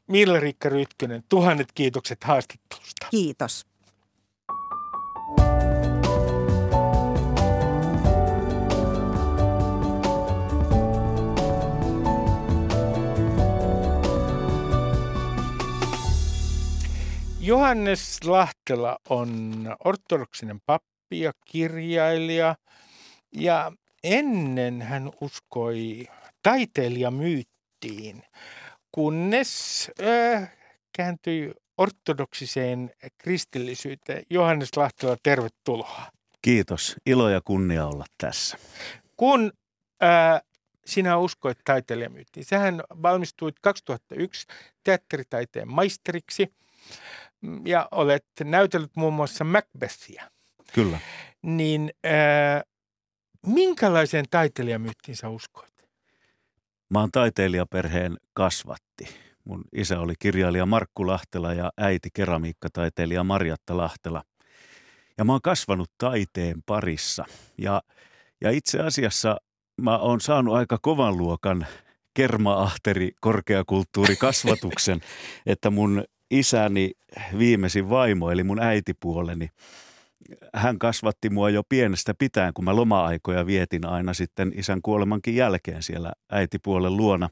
[0.07, 3.07] Milla Riikka Rytkönen, tuhannet kiitokset haastattelusta.
[3.11, 3.65] Kiitos.
[17.45, 19.53] Johannes Lahtela on
[19.85, 22.55] ortodoksinen pappi ja kirjailija.
[23.31, 23.71] Ja
[24.03, 26.07] ennen hän uskoi
[26.43, 28.23] taiteilijamyyttiin,
[28.91, 30.51] kunnes äh,
[30.97, 34.23] kääntyi ortodoksiseen kristillisyyteen.
[34.29, 36.11] Johannes Lahtela, tervetuloa.
[36.41, 36.95] Kiitos.
[37.05, 38.57] Ilo ja kunnia olla tässä.
[39.17, 39.51] Kun
[40.03, 40.41] äh,
[40.85, 44.47] sinä uskoit taiteilijamyyttiin, sähän valmistuit 2001
[44.83, 46.53] teatteritaiteen maisteriksi
[47.65, 50.31] ja olet näytellyt muun muassa Macbethia.
[50.73, 50.99] Kyllä.
[51.41, 52.63] Niin äh,
[53.45, 55.73] Minkälaiseen taiteilijamyyttiin sä uskoit?
[56.89, 59.07] Mä oon taiteilijaperheen kasvatti.
[59.43, 64.23] Mun isä oli kirjailija Markku Lahtela ja äiti keramiikkataiteilija Marjatta Lahtela.
[65.17, 67.25] Ja mä oon kasvanut taiteen parissa.
[67.57, 67.81] Ja,
[68.41, 69.37] ja itse asiassa
[69.81, 71.67] mä oon saanut aika kovan luokan
[72.13, 75.01] kermaahteri korkeakulttuurikasvatuksen,
[75.45, 76.91] että mun isäni
[77.37, 79.49] viimeisin vaimo, eli mun äitipuoleni,
[80.53, 85.83] hän kasvatti mua jo pienestä pitäen, kun mä loma-aikoja vietin aina sitten isän kuolemankin jälkeen
[85.83, 87.29] siellä äitipuolen luona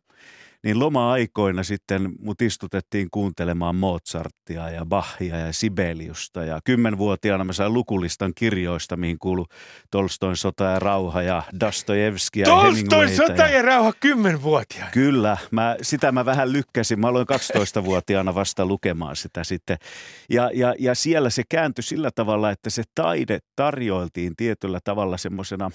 [0.64, 6.44] niin loma-aikoina sitten mut istutettiin kuuntelemaan Mozartia ja Bachia ja Sibeliusta.
[6.44, 9.46] Ja kymmenvuotiaana mä sain lukulistan kirjoista, mihin kuului
[9.92, 14.92] Tolstoin sota ja rauha ja Dostojevski ja Tolstoin sota ja, ja rauha kymmenvuotiaana?
[14.92, 17.00] Kyllä, mä, sitä mä vähän lykkäsin.
[17.00, 19.78] Mä aloin 12-vuotiaana vasta lukemaan sitä sitten.
[20.30, 25.72] Ja, ja, ja siellä se kääntyi sillä tavalla, että se taide tarjoiltiin tietyllä tavalla semmoisena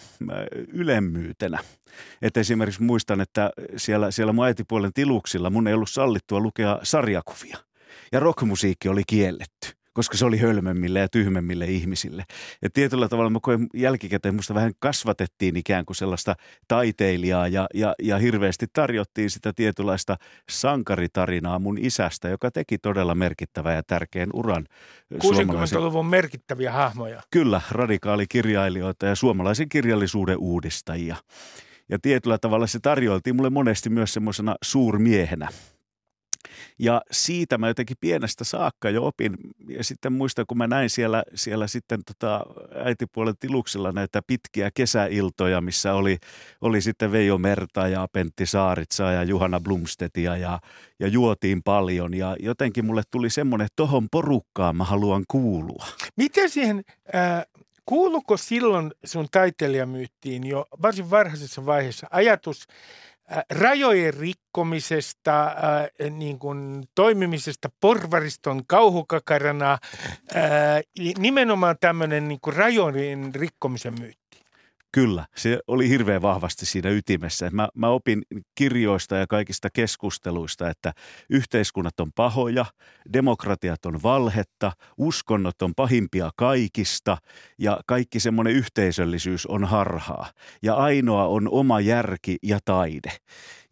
[0.72, 1.58] ylemmyytenä.
[2.22, 4.48] Että esimerkiksi muistan, että siellä, siellä mun
[4.78, 7.58] äitipuolen tiluksilla mun ei ollut sallittua lukea sarjakuvia.
[8.12, 12.24] Ja rockmusiikki oli kielletty koska se oli hölmemmille ja tyhmemmille ihmisille.
[12.62, 16.36] Ja tietyllä tavalla mä koen jälkikäteen, musta vähän kasvatettiin ikään kuin sellaista
[16.68, 20.16] taiteilijaa ja, ja, ja hirveästi tarjottiin sitä tietynlaista
[20.50, 24.66] sankaritarinaa mun isästä, joka teki todella merkittävän ja tärkeän uran.
[25.14, 27.22] 60-luvun merkittäviä hahmoja.
[27.30, 31.16] Kyllä, radikaalikirjailijoita ja suomalaisen kirjallisuuden uudistajia.
[31.88, 35.48] Ja tietyllä tavalla se tarjoiltiin mulle monesti myös semmoisena suurmiehenä.
[36.78, 39.36] Ja siitä mä jotenkin pienestä saakka jo opin.
[39.68, 42.40] Ja sitten muistan, kun mä näin siellä, siellä sitten tota
[42.84, 46.18] äitipuolen tiluksilla näitä pitkiä kesäiltoja, missä oli,
[46.60, 50.60] oli sitten Veijo Merta ja Pentti Saaritsa ja Juhana Blumstedia ja,
[51.00, 52.14] ja juotiin paljon.
[52.14, 55.86] Ja jotenkin mulle tuli semmoinen, että tohon porukkaan mä haluan kuulua.
[56.16, 57.46] Miten siihen äh,
[57.88, 62.66] Kuuluuko silloin sun taiteilijamyyttiin jo varsin varhaisessa vaiheessa ajatus
[63.32, 70.82] äh, rajojen rikkomisesta, äh, niin kuin toimimisesta porvariston kauhukakarana, äh,
[71.18, 74.27] nimenomaan tämmöinen niin rajojen rikkomisen myytti?
[74.92, 77.50] Kyllä, se oli hirveän vahvasti siinä ytimessä.
[77.52, 78.22] Mä, mä opin
[78.54, 80.92] kirjoista ja kaikista keskusteluista, että
[81.30, 82.64] yhteiskunnat on pahoja,
[83.12, 87.16] demokratiat on valhetta, uskonnot on pahimpia kaikista
[87.58, 90.26] ja kaikki semmoinen yhteisöllisyys on harhaa.
[90.62, 93.12] Ja ainoa on oma järki ja taide.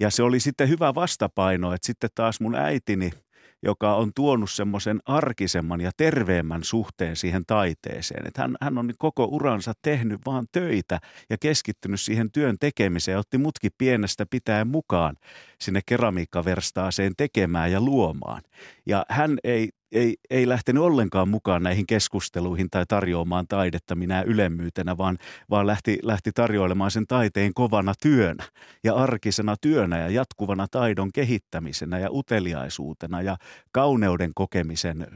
[0.00, 3.10] Ja se oli sitten hyvä vastapaino, että sitten taas mun äitini–
[3.62, 8.26] joka on tuonut semmoisen arkisemman ja terveemmän suhteen siihen taiteeseen.
[8.26, 10.98] Että hän, hän on koko uransa tehnyt vaan töitä
[11.30, 15.16] ja keskittynyt siihen työn tekemiseen ja otti mutkin pienestä pitäen mukaan
[15.60, 18.42] sinne keramiikkaverstaaseen tekemään ja luomaan.
[18.86, 24.98] Ja hän ei ei, ei lähtenyt ollenkaan mukaan näihin keskusteluihin tai tarjoamaan taidetta minä ylemmyytenä,
[24.98, 25.18] vaan,
[25.50, 28.44] vaan lähti, lähti tarjoilemaan sen taiteen kovana työnä
[28.84, 33.36] ja arkisena työnä ja jatkuvana taidon kehittämisenä ja uteliaisuutena ja
[33.72, 35.06] kauneuden kokemisen,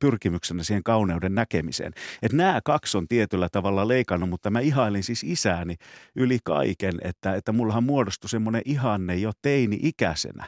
[0.00, 1.92] pyrkimyksenä siihen kauneuden näkemiseen.
[2.22, 5.74] Et nämä kaksi on tietyllä tavalla leikannut, mutta mä ihailin siis isääni
[6.16, 10.44] yli kaiken, että, että mullahan muodostui semmoinen ihanne jo teini-ikäisenä,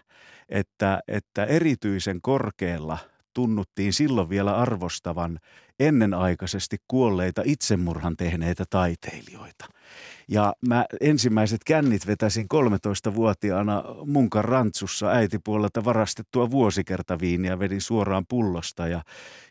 [0.49, 2.99] että, että erityisen korkealla–
[3.35, 5.39] tunnuttiin silloin vielä arvostavan
[5.81, 9.67] ennenaikaisesti kuolleita itsemurhan tehneitä taiteilijoita.
[10.31, 18.87] Ja mä ensimmäiset kännit vetäsin 13-vuotiaana munkan rantsussa äitipuolelta varastettua vuosikertaviiniä vedin suoraan pullosta.
[18.87, 19.03] Ja,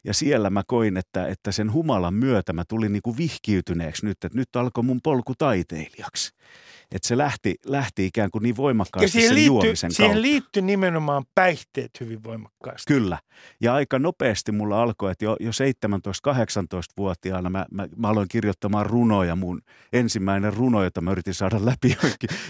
[0.04, 4.24] ja siellä mä koin, että, että sen humalan myötä mä tulin niin kuin vihkiytyneeksi nyt,
[4.24, 6.34] että nyt alkoi mun polku taiteilijaksi
[6.92, 10.22] että se lähti, lähti ikään kuin niin voimakkaasti ja siihen sen liittyy, juomisen siihen kautta.
[10.22, 12.94] liittyy nimenomaan päihteet hyvin voimakkaasti.
[12.94, 13.20] Kyllä.
[13.62, 19.36] Ja aika nopeasti mulla alkoi, että jo, jo 17-18-vuotiaana mä, mä, mä aloin kirjoittamaan runoja.
[19.36, 19.62] Mun
[19.94, 21.98] ensimmäinen runo, jota mä yritin saada läpi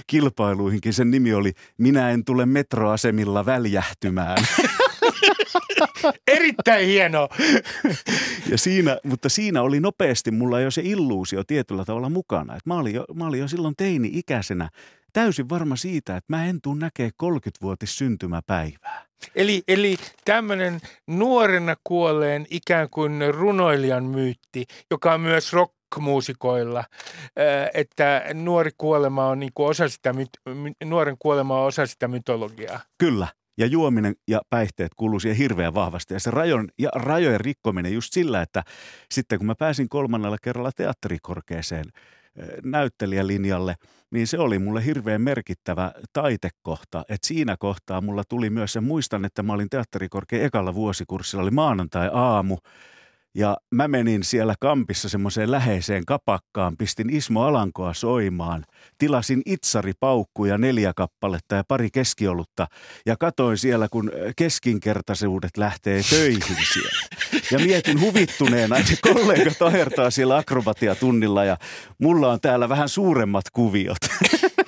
[0.07, 4.37] kilpailuihinkin, sen nimi oli Minä en tule metroasemilla väljähtymään.
[6.27, 7.29] Erittäin hienoa.
[8.49, 12.55] ja siinä, mutta siinä oli nopeasti mulla jo se illuusio tietyllä tavalla mukana.
[12.55, 14.69] Et mä, olin jo, mä olin jo silloin teini-ikäisenä
[15.13, 19.05] täysin varma siitä, että mä en tuu näkee 30-vuotis syntymäpäivää.
[19.35, 26.83] Eli, eli tämmöinen nuorena kuolleen ikään kuin runoilijan myytti, joka on myös rock muusikoilla,
[27.73, 30.13] että nuori kuolema on niin osa sitä,
[30.83, 32.79] nuoren kuolema on osa sitä mytologiaa.
[32.97, 36.13] Kyllä, ja juominen ja päihteet kuuluu siihen hirveän vahvasti.
[36.13, 38.63] Ja se rajon, ja rajojen rikkominen just sillä, että
[39.11, 41.85] sitten kun mä pääsin kolmannella kerralla teatterikorkeeseen
[42.63, 43.75] näyttelijälinjalle,
[44.11, 46.99] niin se oli mulle hirveän merkittävä taitekohta.
[47.09, 51.51] Että siinä kohtaa mulla tuli myös se, muistan, että mä olin teatterikorkean ekalla vuosikurssilla, oli
[51.51, 52.57] maanantai-aamu,
[53.35, 58.65] ja mä menin siellä kampissa semmoiseen läheiseen kapakkaan, pistin Ismo Alankoa soimaan,
[58.97, 62.67] tilasin itsaripaukkuja neljä kappaletta ja pari keskiolutta
[63.05, 67.07] ja katoin siellä, kun keskinkertaisuudet lähtee töihin siellä.
[67.51, 71.57] Ja mietin huvittuneena, että kollegat ahertaa siellä akrobatiatunnilla ja
[71.99, 73.97] mulla on täällä vähän suuremmat kuviot.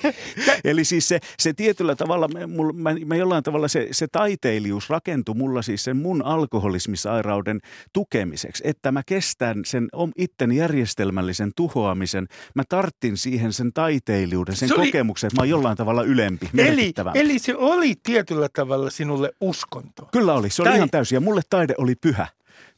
[0.64, 2.28] Eli siis se, se tietyllä tavalla,
[2.74, 7.60] mä, mä jollain tavalla se, se taiteilijuus rakentui mulla siis sen mun alkoholismisairauden
[7.92, 12.28] tukemiseksi, että mä kestän sen itten järjestelmällisen tuhoamisen.
[12.54, 15.30] Mä tarttin siihen sen taiteilijuuden, sen se kokemuksen, oli...
[15.30, 20.08] että mä oon jollain tavalla ylempi, eli, eli se oli tietyllä tavalla sinulle uskonto.
[20.12, 20.76] Kyllä oli, se oli tai...
[20.76, 22.26] ihan täysin ja mulle taide oli pyhä.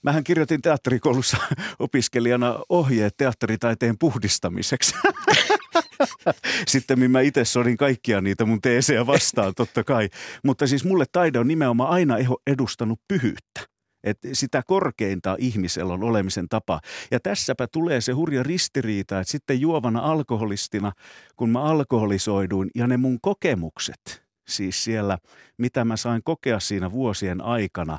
[0.03, 1.37] Mähän kirjoitin teatterikoulussa
[1.79, 4.95] opiskelijana ohjeet teatteritaiteen puhdistamiseksi.
[6.69, 10.09] Sitten mä itse sodin kaikkia niitä mun teesejä vastaan totta kai.
[10.45, 13.75] Mutta siis mulle taide on nimenomaan aina edustanut pyhyyttä.
[14.05, 16.81] Et sitä korkeinta ihmisellä on olemisen tapa.
[17.11, 20.93] Ja tässäpä tulee se hurja ristiriita, että sitten juovana alkoholistina,
[21.37, 25.19] kun mä alkoholisoiduin ja ne mun kokemukset, siis siellä,
[25.59, 27.99] mitä mä sain kokea siinä vuosien aikana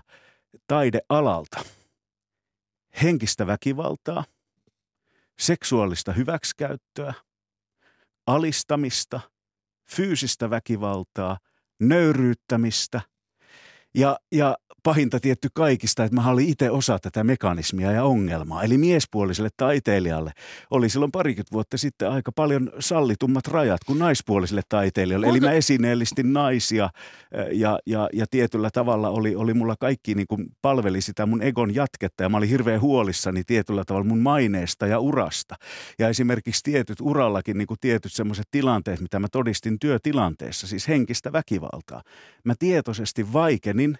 [0.68, 1.66] taidealalta,
[3.04, 4.24] henkistä väkivaltaa,
[5.40, 7.14] seksuaalista hyväksikäyttöä–
[8.28, 9.20] alistamista,
[9.92, 11.38] fyysistä väkivaltaa,
[11.80, 13.02] nöyryyttämistä.
[13.96, 18.63] Ja, ja pahinta tietty kaikista, että mä olin itse osa tätä mekanismia ja ongelmaa.
[18.63, 20.32] Eli miespuoliselle taiteilijalle
[20.71, 25.26] oli silloin parikymmentä vuotta sitten aika paljon sallitummat rajat kuin naispuoliselle taiteilijalle.
[25.28, 25.48] Kuinka?
[25.48, 26.89] Eli mä esineellistin naisia
[27.52, 31.76] ja, ja, ja tietyllä tavalla oli, oli mulla kaikki niin kuin palveli sitä mun egon
[31.76, 35.56] jatketta ja mä olin hirveän huolissani tietyllä tavalla mun maineesta ja urasta.
[36.00, 41.34] Ja esimerkiksi tietyt urallakin niin kuin tietyt semmoiset tilanteet, mitä mä todistin työtilanteessa, siis henkistä
[41.34, 42.02] väkivaltaa.
[42.43, 43.98] Mä tietoisesti vaikenin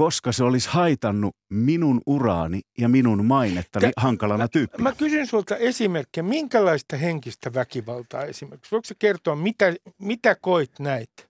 [0.00, 4.82] koska se olisi haitannut minun uraani ja minun mainettani Tä, hankalana tyyppinä.
[4.82, 8.70] Mä kysyn sulta esimerkkejä, minkälaista henkistä väkivaltaa esimerkiksi?
[8.70, 11.22] Voitko kertoa, mitä, mitä koit näitä?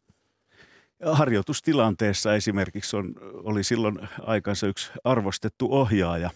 [1.13, 6.31] Harjoitustilanteessa esimerkiksi on, oli silloin aikansa yksi arvostettu ohjaaja,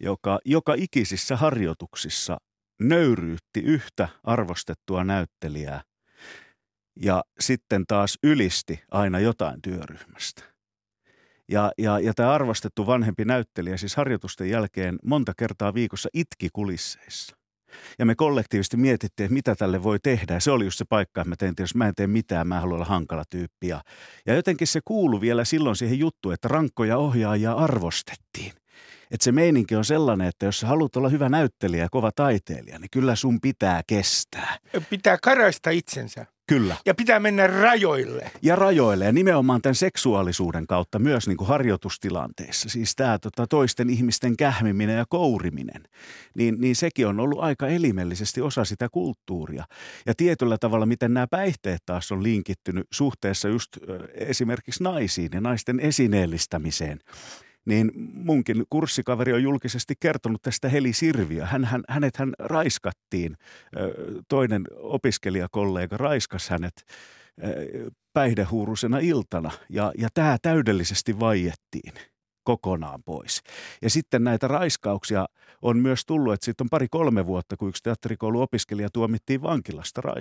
[0.00, 2.36] joka joka ikisissä harjoituksissa
[2.80, 5.82] nöyryytti yhtä arvostettua näyttelijää
[7.02, 10.57] ja sitten taas ylisti aina jotain työryhmästä.
[11.48, 17.36] Ja, ja, ja tämä arvostettu vanhempi näyttelijä siis harjoitusten jälkeen monta kertaa viikossa itki kulisseissa.
[17.98, 20.34] Ja me kollektiivisesti mietittiin, että mitä tälle voi tehdä.
[20.34, 22.60] Ja se oli just se paikka, että mä tein, jos mä en tee mitään, mä
[22.60, 23.68] haluan olla hankala tyyppi.
[23.68, 23.82] Ja,
[24.26, 28.52] ja jotenkin se kuului vielä silloin siihen juttuun, että rankkoja ohjaajia arvostettiin.
[29.10, 32.78] Että se meininki on sellainen, että jos sä haluat olla hyvä näyttelijä ja kova taiteilija,
[32.78, 34.58] niin kyllä sun pitää kestää.
[34.90, 36.26] Pitää karaista itsensä.
[36.48, 36.76] Kyllä.
[36.86, 38.30] Ja pitää mennä rajoille.
[38.42, 42.68] Ja rajoille ja nimenomaan tämän seksuaalisuuden kautta myös niin kuin harjoitustilanteissa.
[42.68, 45.82] Siis tämä tota, toisten ihmisten kähmiminen ja kouriminen,
[46.34, 49.64] niin, niin sekin on ollut aika elimellisesti osa sitä kulttuuria.
[50.06, 53.68] Ja tietyllä tavalla, miten nämä päihteet taas on linkittynyt suhteessa just
[54.14, 56.98] esimerkiksi naisiin ja naisten esineellistämiseen
[57.68, 61.46] niin munkin kurssikaveri on julkisesti kertonut tästä Heli Sirviö.
[61.46, 63.36] Hän, hän, hänet hän raiskattiin,
[64.28, 66.84] toinen opiskelijakollega raiskas hänet
[68.12, 69.50] päihdehuurusena iltana.
[69.68, 71.92] Ja, ja tämä täydellisesti vaiettiin
[72.48, 73.42] kokonaan pois.
[73.82, 75.26] Ja sitten näitä raiskauksia
[75.62, 80.14] on myös tullut, että sitten on pari-kolme vuotta, kun yksi teatterikouluopiskelija tuomittiin vankilasta, ra,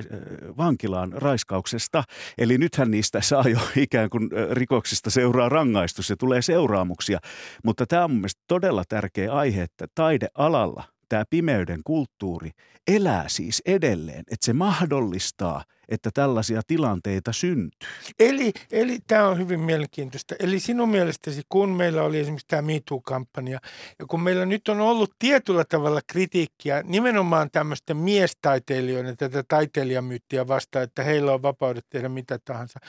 [0.58, 2.04] vankilaan raiskauksesta.
[2.38, 7.20] Eli nythän niistä saa jo ikään kuin rikoksista seuraa rangaistus ja tulee seuraamuksia.
[7.64, 12.52] Mutta tämä on mielestäni todella tärkeä aihe, että taidealalla– tämä pimeyden kulttuuri
[12.88, 17.90] elää siis edelleen, että se mahdollistaa, että tällaisia tilanteita syntyy.
[18.20, 20.36] Eli, eli tämä on hyvin mielenkiintoista.
[20.40, 23.60] Eli sinun mielestäsi, kun meillä oli esimerkiksi tämä MeToo-kampanja,
[24.00, 30.84] ja kun meillä nyt on ollut tietyllä tavalla kritiikkiä nimenomaan tämmöisten miestaiteilijoiden, tätä taiteilijamyyttiä vastaan,
[30.84, 32.80] että heillä on vapaudet tehdä mitä tahansa,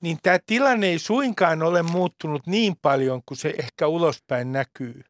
[0.00, 5.02] niin tämä tilanne ei suinkaan ole muuttunut niin paljon kuin se ehkä ulospäin näkyy.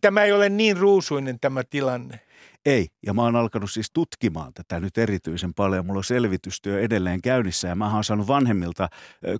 [0.00, 2.20] Tämä ei ole niin ruusuinen tämä tilanne.
[2.66, 5.86] Ei, ja mä oon alkanut siis tutkimaan tätä nyt erityisen paljon.
[5.86, 8.88] Mulla on selvitystyö edelleen käynnissä ja mä oon saanut vanhemmilta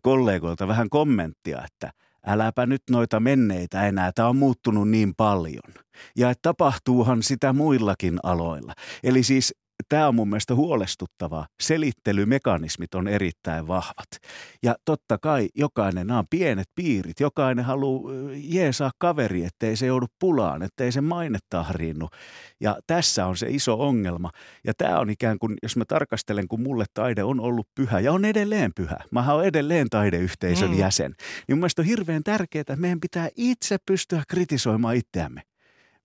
[0.03, 1.93] kollegoilta vähän kommenttia, että
[2.27, 5.75] äläpä nyt noita menneitä enää, tämä on muuttunut niin paljon.
[6.17, 8.73] Ja että tapahtuuhan sitä muillakin aloilla.
[9.05, 9.55] Eli siis
[9.89, 11.47] tämä on mun mielestä huolestuttavaa.
[11.63, 14.09] Selittelymekanismit on erittäin vahvat.
[14.63, 20.07] Ja totta kai jokainen, nämä on pienet piirit, jokainen haluaa jeesaa kaveri, ettei se joudu
[20.21, 22.09] pulaan, ettei se maine tahriinnu.
[22.61, 24.31] Ja tässä on se iso ongelma.
[24.65, 28.13] Ja tämä on ikään kuin, jos mä tarkastelen, kun mulle taide on ollut pyhä ja
[28.13, 28.97] on edelleen pyhä.
[29.11, 30.79] Mä oon edelleen taideyhteisön mm.
[30.79, 31.15] jäsen.
[31.19, 35.43] Niin mun mielestä on hirveän tärkeää, että meidän pitää itse pystyä kritisoimaan itseämme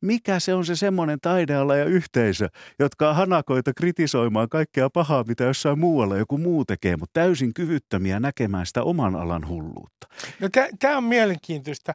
[0.01, 5.43] mikä se on se semmoinen taideala ja yhteisö, jotka on hanakoita kritisoimaan kaikkea pahaa, mitä
[5.43, 10.07] jossain muualla joku muu tekee, mutta täysin kyvyttömiä näkemään sitä oman alan hulluutta.
[10.39, 11.93] No tämä on mielenkiintoista.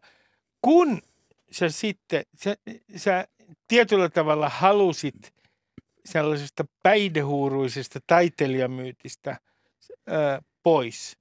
[0.63, 1.03] Kun
[1.51, 2.57] sä sitten, sä,
[2.97, 3.29] sä
[3.69, 5.35] tietyllä tavalla halusit
[6.05, 9.37] sellaisesta päihdehuuruisesta taiteilijamyytistä
[10.07, 11.19] ää, pois.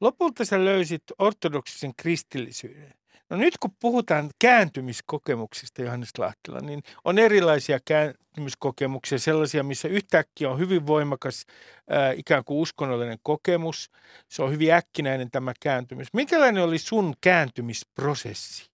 [0.00, 2.94] Lopulta sä löysit ortodoksisen kristillisyyden.
[3.30, 10.58] No nyt kun puhutaan kääntymiskokemuksista, Johannes Lahtila, niin on erilaisia kääntymiskokemuksia, sellaisia, missä yhtäkkiä on
[10.58, 11.46] hyvin voimakas
[11.90, 13.90] ää, ikään kuin uskonnollinen kokemus.
[14.28, 16.08] Se on hyvin äkkinäinen tämä kääntymys.
[16.12, 18.70] Minkälainen oli sun kääntymisprosessi?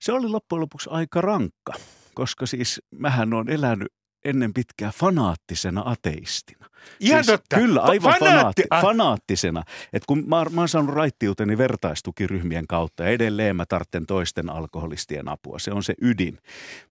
[0.00, 1.72] Se oli loppujen lopuksi aika rankka,
[2.14, 3.92] koska siis mähän on elänyt
[4.24, 6.66] ennen pitkää fanaattisena ateistina.
[7.00, 7.56] Ihan siis, totta.
[7.56, 9.62] Kyllä, aivan Fanaatti, fanaatti, fanaattisena.
[9.92, 15.28] Et kun mä, mä oon saanut raittiuteni vertaistukiryhmien kautta ja edelleen mä tartten toisten alkoholistien
[15.28, 15.58] apua.
[15.58, 16.38] Se on se ydin.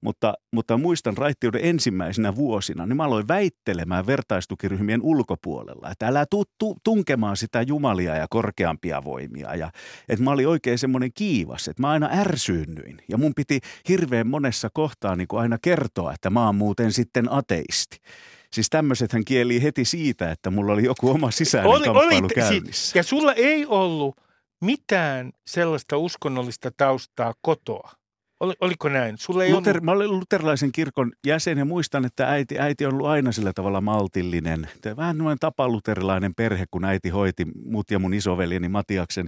[0.02, 5.92] Mutta, mutta muistan raittiuden ensimmäisenä vuosina, niin mä aloin väittelemään vertaistukiryhmien ulkopuolella.
[5.92, 9.56] Että älä tuu tu, tunkemaan sitä jumalia ja korkeampia voimia.
[9.56, 9.72] Ja,
[10.10, 13.02] että mä olin oikein semmoinen kiivas, että mä aina ärsyynnyin.
[13.10, 13.60] Ja mun piti
[13.90, 17.98] hirveän monessa kohtaa niin kuin aina kertoa, että mä oon muuten sitten ateisti.
[18.54, 23.00] Siis tämmöisethän kieli heti siitä, että mulla oli joku oma sisäinen oli, kamppailu oli, käynnissä.
[23.00, 24.16] Ja sulla ei ollut
[24.62, 27.92] mitään sellaista uskonnollista taustaa kotoa.
[28.40, 29.18] Ol, oliko näin?
[29.18, 29.84] Sulla ei Luter, ollut...
[29.84, 33.82] Mä olin luterilaisen kirkon jäsen ja muistan, että äiti, äiti on ollut aina sillä tavalla
[33.82, 34.70] maltillinen.
[34.98, 39.28] Vähän noin tapaluterilainen perhe, kun äiti hoiti mut ja mun isoveljeni Matiaksen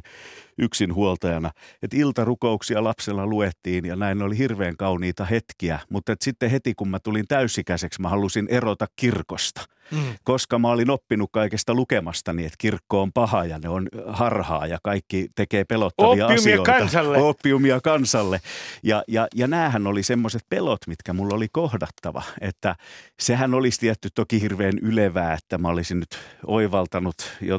[0.57, 1.51] yksin huoltajana.
[1.83, 5.79] Että iltarukouksia lapsella luettiin ja näin oli hirveän kauniita hetkiä.
[5.89, 9.61] Mutta sitten heti kun mä tulin täysikäiseksi, mä halusin erota kirkosta.
[9.91, 10.13] Mm.
[10.23, 14.77] Koska mä olin oppinut kaikesta lukemastani, että kirkko on paha ja ne on harhaa ja
[14.83, 16.71] kaikki tekee pelottavia Oppiumia asioita.
[16.71, 17.17] kansalle.
[17.29, 18.41] Oppiumia kansalle.
[18.83, 22.23] Ja, ja, ja näähän oli semmoiset pelot, mitkä mulla oli kohdattava.
[22.41, 22.75] Että
[23.19, 27.15] sehän olisi tietty toki hirveän ylevää, että mä olisin nyt oivaltanut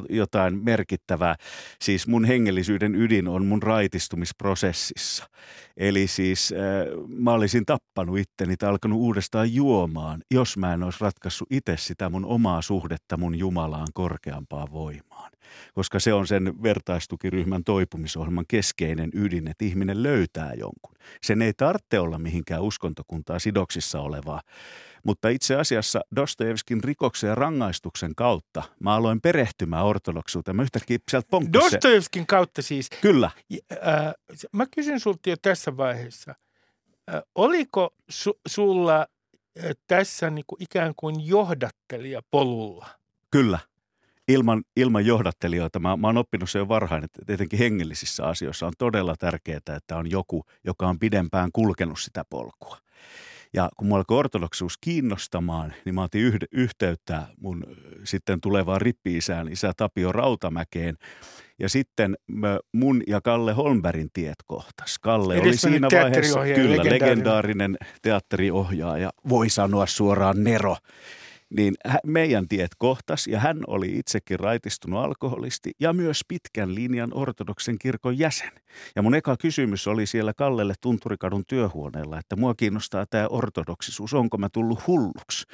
[0.09, 1.35] jotain merkittävää.
[1.81, 5.29] Siis mun hengellisyyden ydin on mun raitistumisprosessissa.
[5.77, 10.97] Eli siis äh, mä olisin tappanut itteni tai alkanut uudestaan juomaan, jos mä en olisi
[11.01, 15.31] ratkaissut itse sitä mun omaa suhdetta mun Jumalaan korkeampaan voimaan.
[15.73, 20.95] koska se on sen vertaistukiryhmän toipumisohjelman keskeinen ydin, että ihminen löytää jonkun.
[21.23, 24.41] Sen ei tarvitse olla mihinkään uskontokuntaa sidoksissa olevaa,
[25.03, 30.55] mutta itse asiassa Dostojevskin rikoksen ja rangaistuksen kautta mä aloin perehtymään ortodoksuuteen.
[30.55, 32.89] Mä yhtäkkiä sieltä Dostojevskin kautta siis.
[33.01, 33.31] Kyllä.
[33.71, 34.13] Äh,
[34.51, 36.35] mä kysyn sulta jo tässä vaiheessa.
[37.13, 39.07] Äh, oliko su- sulla
[39.87, 42.87] tässä niin kuin ikään kuin johdattelija polulla?
[43.31, 43.59] Kyllä
[44.27, 45.79] ilman, ilman johdattelijoita.
[45.79, 49.97] Mä, mä oon oppinut se jo varhain, että tietenkin hengellisissä asioissa on todella tärkeää, että
[49.97, 52.77] on joku, joka on pidempään kulkenut sitä polkua.
[53.53, 57.63] Ja kun mua alkoi ortodoksuus kiinnostamaan, niin mä otin yhde, yhteyttä mun
[58.03, 60.97] sitten tulevaan rippi-isään, isä Tapio Rautamäkeen.
[61.59, 62.15] Ja sitten
[62.73, 64.99] mun ja Kalle Holmbergin tiet kohtas.
[64.99, 67.09] Kalle oli siinä vaiheessa kyllä legendaarinen.
[67.09, 70.77] legendaarinen teatteriohjaaja, voi sanoa suoraan Nero
[71.57, 71.75] niin
[72.05, 78.19] meidän tiet kohtas ja hän oli itsekin raitistunut alkoholisti ja myös pitkän linjan ortodoksen kirkon
[78.19, 78.51] jäsen.
[78.95, 84.37] Ja mun eka kysymys oli siellä Kallelle Tunturikadun työhuoneella, että mua kiinnostaa tämä ortodoksisuus, onko
[84.37, 85.45] mä tullut hulluksi?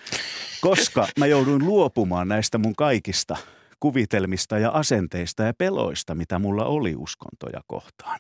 [0.61, 3.37] Koska mä jouduin luopumaan näistä mun kaikista
[3.79, 8.19] kuvitelmista ja asenteista ja peloista, mitä mulla oli uskontoja kohtaan.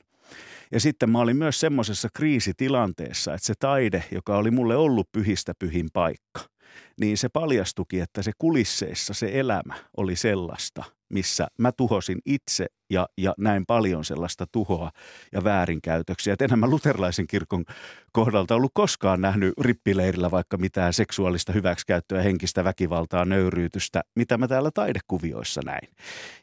[0.71, 5.53] Ja sitten mä olin myös semmoisessa kriisitilanteessa, että se taide, joka oli mulle ollut pyhistä
[5.59, 6.41] pyhin paikka–
[6.99, 13.09] niin se paljastuki, että se kulisseissa se elämä oli sellaista, missä mä tuhosin itse ja,
[13.17, 14.91] ja näin paljon sellaista tuhoa
[15.31, 16.33] ja väärinkäytöksiä.
[16.33, 17.65] Et enhän mä luterilaisen kirkon
[18.11, 24.71] kohdalta ollut koskaan nähnyt rippileirillä vaikka mitään seksuaalista hyväksikäyttöä, henkistä väkivaltaa, nöyryytystä, mitä mä täällä
[24.73, 25.89] taidekuvioissa näin.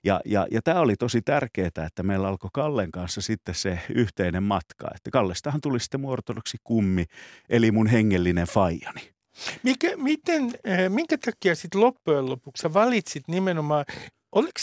[0.05, 4.43] Ja, ja, ja tämä oli tosi tärkeää, että meillä alkoi Kallen kanssa sitten se yhteinen
[4.43, 4.89] matka.
[4.95, 7.05] Että Kallestahan tuli sitten ortodoksi kummi,
[7.49, 9.14] eli mun hengellinen faijani.
[9.63, 13.85] Mikä, miten, eh, minkä takia sitten loppujen lopuksi valitsit nimenomaan,
[14.33, 14.61] oliko,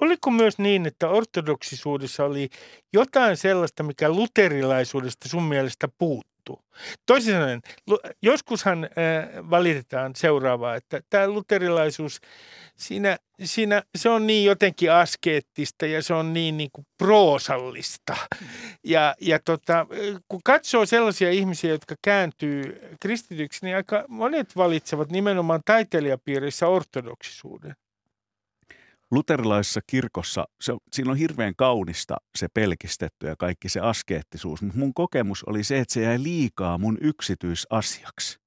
[0.00, 2.48] oliko myös niin, että ortodoksisuudessa oli
[2.92, 6.35] jotain sellaista, mikä luterilaisuudesta sun mielestä puuttuu?
[7.06, 7.60] Toisin sanoen,
[8.22, 8.90] joskushan äh,
[9.50, 12.20] valitetaan seuraavaa, että tämä luterilaisuus,
[12.76, 18.16] siinä, siinä, se on niin jotenkin askeettista ja se on niin, niin kuin proosallista.
[18.84, 19.86] Ja, ja tota,
[20.28, 27.74] kun katsoo sellaisia ihmisiä, jotka kääntyy kristityksi, niin aika monet valitsevat nimenomaan taiteilijapiirissä ortodoksisuuden
[29.10, 34.94] luterilaisessa kirkossa, se, siinä on hirveän kaunista se pelkistetty ja kaikki se askeettisuus, mutta mun
[34.94, 38.38] kokemus oli se, että se jäi liikaa mun yksityisasiaksi.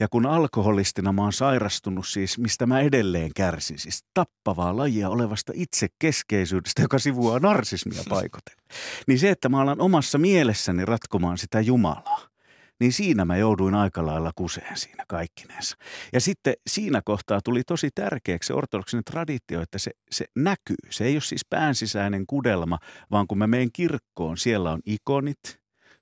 [0.00, 5.52] Ja kun alkoholistina mä oon sairastunut siis, mistä mä edelleen kärsin, siis tappavaa lajia olevasta
[5.56, 8.56] itsekeskeisyydestä, joka sivuaa narsismia paikoten.
[9.06, 12.28] Niin se, että mä alan omassa mielessäni ratkomaan sitä Jumalaa,
[12.80, 15.76] niin siinä mä jouduin aika lailla kuseen siinä kaikkinensa.
[16.12, 20.76] Ja sitten siinä kohtaa tuli tosi tärkeäksi se ortodoksinen traditio, että se, se näkyy.
[20.90, 22.78] Se ei ole siis päänsisäinen kudelma,
[23.10, 25.58] vaan kun mä menen kirkkoon, siellä on ikonit,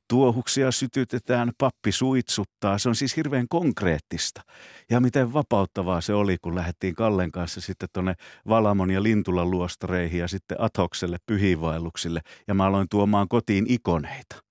[0.09, 2.79] tuohuksia sytytetään, pappi suitsuttaa.
[2.79, 4.43] Se on siis hirveän konkreettista.
[4.91, 8.15] Ja miten vapauttavaa se oli, kun lähdettiin Kallen kanssa sitten tuonne
[8.49, 12.21] Valamon ja Lintulan luostareihin ja sitten Athokselle pyhiinvaelluksille.
[12.49, 14.46] Ja mä aloin tuomaan kotiin ikoneita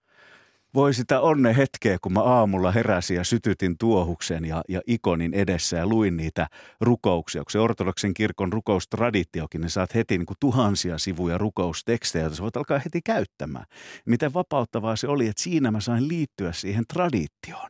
[0.76, 5.78] voi sitä onne hetkeä, kun mä aamulla heräsin ja sytytin tuohuksen ja, ja ikonin edessä
[5.78, 6.48] ja luin niitä
[6.82, 7.44] rukouksia.
[7.44, 12.44] Kun se ortodoksen kirkon rukoustraditiokin, niin saat heti niin kuin tuhansia sivuja rukoustekstejä, joita sä
[12.44, 13.66] voit alkaa heti käyttämään.
[14.06, 17.70] Miten vapauttavaa se oli, että siinä mä sain liittyä siihen traditioon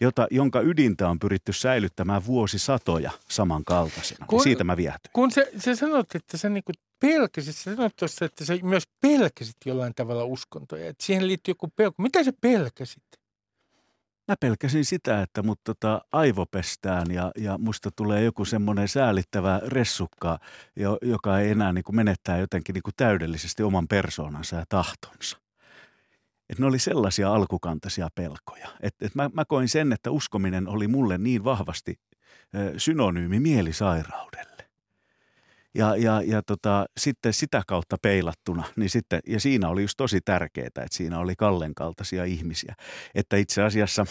[0.00, 4.26] jota, jonka ydintä on pyritty säilyttämään vuosisatoja samankaltaisena.
[4.26, 5.10] Kun, siitä mä viahtyin.
[5.12, 9.56] Kun se, se sanot, että sä niinku pelkäsit, sä sanot tuossa, että sä myös pelkäsit
[9.64, 10.88] jollain tavalla uskontoja.
[10.88, 12.02] Että siihen liittyy joku pelko.
[12.02, 13.02] Mitä sä pelkäsit?
[14.28, 20.38] Mä pelkäsin sitä, että mut tota aivopestään ja, ja musta tulee joku semmoinen säälittävä ressukka,
[20.76, 25.38] jo, joka ei enää niin kuin menettää jotenkin niin kuin täydellisesti oman persoonansa ja tahtonsa.
[26.50, 28.68] Et ne oli sellaisia alkukantaisia pelkoja.
[28.80, 32.00] Et, et mä, mä koin sen, että uskominen oli mulle niin vahvasti
[32.76, 34.55] synonyymi mielisairaudelle.
[35.76, 40.20] Ja, ja, ja tota, sitten sitä kautta peilattuna, niin sitten, ja siinä oli just tosi
[40.20, 42.74] tärkeää, että siinä oli Kallen kaltaisia ihmisiä.
[43.14, 44.06] Että itse asiassa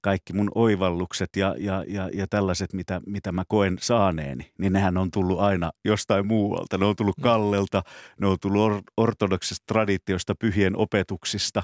[0.00, 4.96] kaikki mun oivallukset ja, ja, ja, ja tällaiset, mitä, mitä mä koen saaneeni, niin nehän
[4.96, 6.78] on tullut aina jostain muualta.
[6.78, 7.22] Ne on tullut mm.
[7.22, 7.82] Kallelta,
[8.20, 11.62] ne on tullut or- ortodoksista traditiosta, pyhien opetuksista.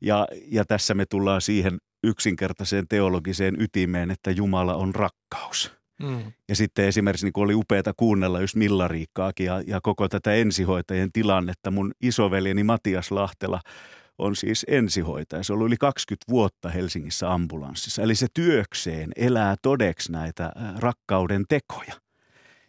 [0.00, 6.32] Ja, ja tässä me tullaan siihen yksinkertaiseen teologiseen ytimeen, että Jumala on rakkaus– Mm.
[6.48, 11.70] Ja sitten esimerkiksi niin oli upeata kuunnella just Millariikkaakin ja, ja koko tätä ensihoitajien tilannetta.
[11.70, 13.60] Mun isoveljeni Matias Lahtela
[14.18, 15.42] on siis ensihoitaja.
[15.42, 18.02] Se on ollut yli 20 vuotta Helsingissä ambulanssissa.
[18.02, 21.94] Eli se työkseen elää todeksi näitä rakkauden tekoja.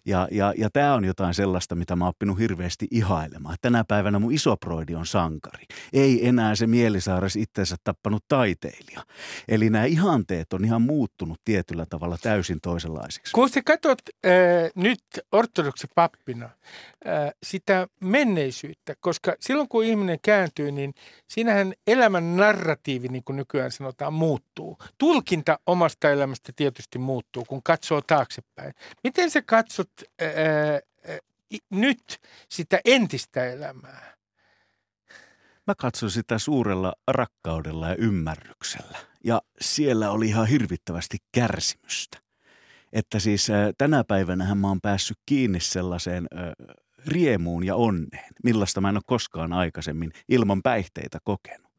[0.06, 3.58] Ja, ja, ja tämä on jotain sellaista, mitä mä oon oppinut hirveästi ihailemaan.
[3.62, 5.66] Tänä päivänä mun isoproidi on sankari.
[5.94, 9.06] Ei enää se Mielisaares itsensä tappanut taiteilija.
[9.48, 13.34] Eli nämä ihanteet on ihan muuttunut tietyllä tavalla täysin toisenlaisiksi.
[13.34, 14.32] Kun sä katsot äh,
[14.76, 20.94] nyt ortodoksi pappina äh, sitä menneisyyttä, koska silloin kun ihminen kääntyy, niin
[21.28, 24.78] siinähän elämän narratiivi, niin kuin nykyään sanotaan, muuttuu.
[24.98, 28.74] Tulkinta omasta elämästä tietysti muuttuu, kun katsoo taaksepäin.
[29.04, 29.91] Miten sä katsot
[30.22, 30.80] ää,
[31.70, 32.20] nyt
[32.50, 34.14] sitä entistä elämää?
[35.68, 38.98] Mä katson sitä suurella rakkaudella ja ymmärryksellä.
[39.24, 42.18] Ja siellä oli ihan hirvittävästi kärsimystä.
[42.94, 46.54] Että siis tänä päivänä mä oon päässyt kiinni sellaiseen ää,
[47.08, 51.71] riemuun ja onneen, millaista mä en ole koskaan aikaisemmin ilman päihteitä kokenut.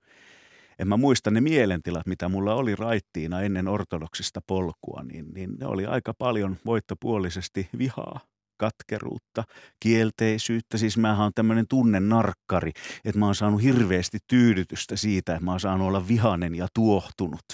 [0.83, 5.67] En mä muista ne mielentilat, mitä mulla oli raittiina ennen ortodoksista polkua, niin, niin ne
[5.67, 8.21] oli aika paljon voittopuolisesti vihaa,
[8.57, 9.45] katkeruutta,
[9.81, 10.79] kielteisyyttä.
[10.79, 12.73] Siis mä oon tämmöinen tunnenarkkari,
[13.05, 17.47] että mä oon saanut hirveästi tyydytystä siitä, että mä oon saanut olla vihanen ja tuohtunut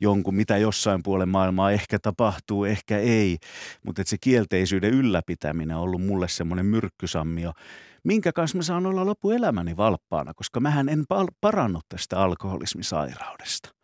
[0.00, 3.38] jonkun, mitä jossain puolen maailmaa ehkä tapahtuu, ehkä ei.
[3.86, 7.52] Mutta se kielteisyyden ylläpitäminen on ollut mulle semmoinen myrkkysammio,
[8.04, 11.04] minkä kanssa mä saan olla loppuelämäni valppaana, koska mähän en
[11.40, 13.74] parannut tästä alkoholismisairaudesta.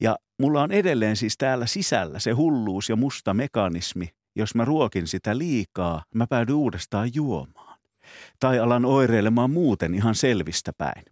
[0.00, 5.06] Ja mulla on edelleen siis täällä sisällä se hulluus ja musta mekanismi, jos mä ruokin
[5.06, 7.78] sitä liikaa, mä päädyn uudestaan juomaan.
[8.40, 11.04] Tai alan oireilemaan muuten ihan selvistä päin.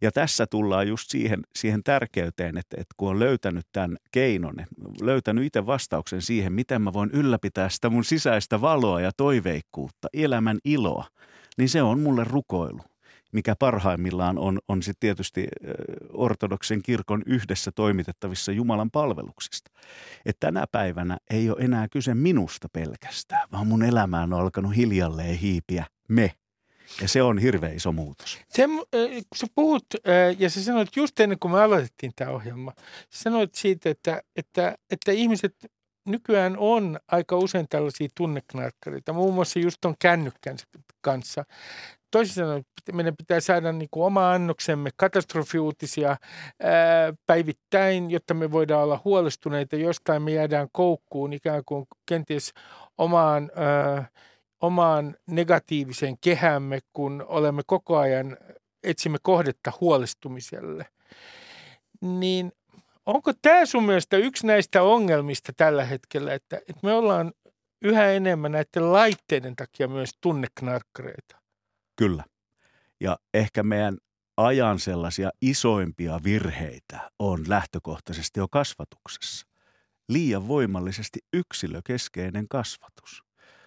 [0.00, 4.54] Ja tässä tullaan just siihen, siihen tärkeyteen, että, että kun on löytänyt tämän keinon,
[5.00, 10.58] löytänyt itse vastauksen siihen, miten mä voin ylläpitää sitä mun sisäistä valoa ja toiveikkuutta, elämän
[10.64, 11.04] iloa,
[11.56, 12.80] niin se on mulle rukoilu
[13.32, 15.46] mikä parhaimmillaan on, on sitten tietysti
[16.12, 19.70] ortodoksen kirkon yhdessä toimitettavissa Jumalan palveluksista.
[20.26, 25.36] Että tänä päivänä ei ole enää kyse minusta pelkästään, vaan mun elämään on alkanut hiljalleen
[25.36, 26.32] hiipiä me.
[27.00, 28.38] Ja se on hirveän iso muutos.
[28.48, 28.66] Se,
[29.02, 29.86] kun sä puhut,
[30.38, 32.72] ja sä sanoit just ennen kuin me aloitettiin tämä ohjelma,
[33.10, 35.54] sä sanoit siitä, että, että, että ihmiset
[36.06, 40.66] nykyään on aika usein tällaisia tunneknarkkareita, muun muassa just on kännykkänsä
[41.00, 41.44] kanssa
[42.16, 48.82] toisin sanoen meidän pitää saada niin kuin oma annoksemme katastrofiuutisia ää, päivittäin, jotta me voidaan
[48.82, 49.76] olla huolestuneita.
[49.76, 52.52] Jostain me jäädään koukkuun ikään kuin kenties
[52.98, 54.08] omaan, ää,
[54.60, 58.36] omaan negatiiviseen kehämme, kun olemme koko ajan,
[58.82, 60.86] etsimme kohdetta huolestumiselle.
[62.00, 62.52] Niin
[63.06, 67.32] onko tämä sun mielestä yksi näistä ongelmista tällä hetkellä, että, että me ollaan
[67.82, 71.36] yhä enemmän näiden laitteiden takia myös tunneknarkkareita?
[71.96, 72.24] Kyllä.
[73.00, 73.98] Ja ehkä meidän
[74.36, 79.46] ajan sellaisia isoimpia virheitä on lähtökohtaisesti jo kasvatuksessa.
[80.08, 83.25] Liian voimallisesti yksilökeskeinen kasvatus.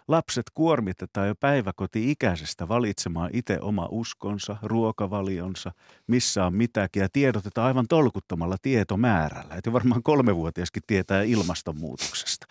[0.10, 5.72] Lapset kuormitetaan jo päiväkoti-ikäisestä valitsemaan itse oma uskonsa, ruokavalionsa,
[6.08, 9.56] missä on mitäkin ja tiedotetaan aivan tolkuttomalla tietomäärällä.
[9.56, 12.46] Että varmaan kolmevuotiaskin tietää ilmastonmuutoksesta.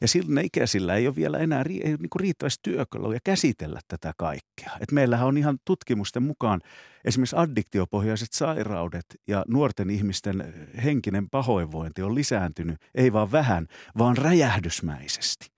[0.00, 4.70] Ja sillä ikäisillä ei ole vielä enää ei ole niin riittävästi työkaluja käsitellä tätä kaikkea.
[4.80, 6.60] Et meillähän on ihan tutkimusten mukaan
[7.04, 10.54] esimerkiksi addiktiopohjaiset sairaudet ja nuorten ihmisten
[10.84, 13.66] henkinen pahoinvointi on lisääntynyt, ei vaan vähän,
[13.98, 15.55] vaan räjähdysmäisesti.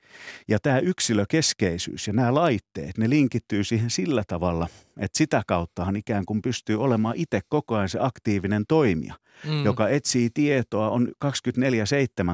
[0.48, 6.24] Ja tämä yksilökeskeisyys ja nämä laitteet, ne linkittyy siihen sillä tavalla, että sitä kauttahan ikään
[6.24, 9.64] kuin pystyy olemaan itse koko ajan se aktiivinen toimija, mm.
[9.64, 11.28] joka etsii tietoa, on 24-7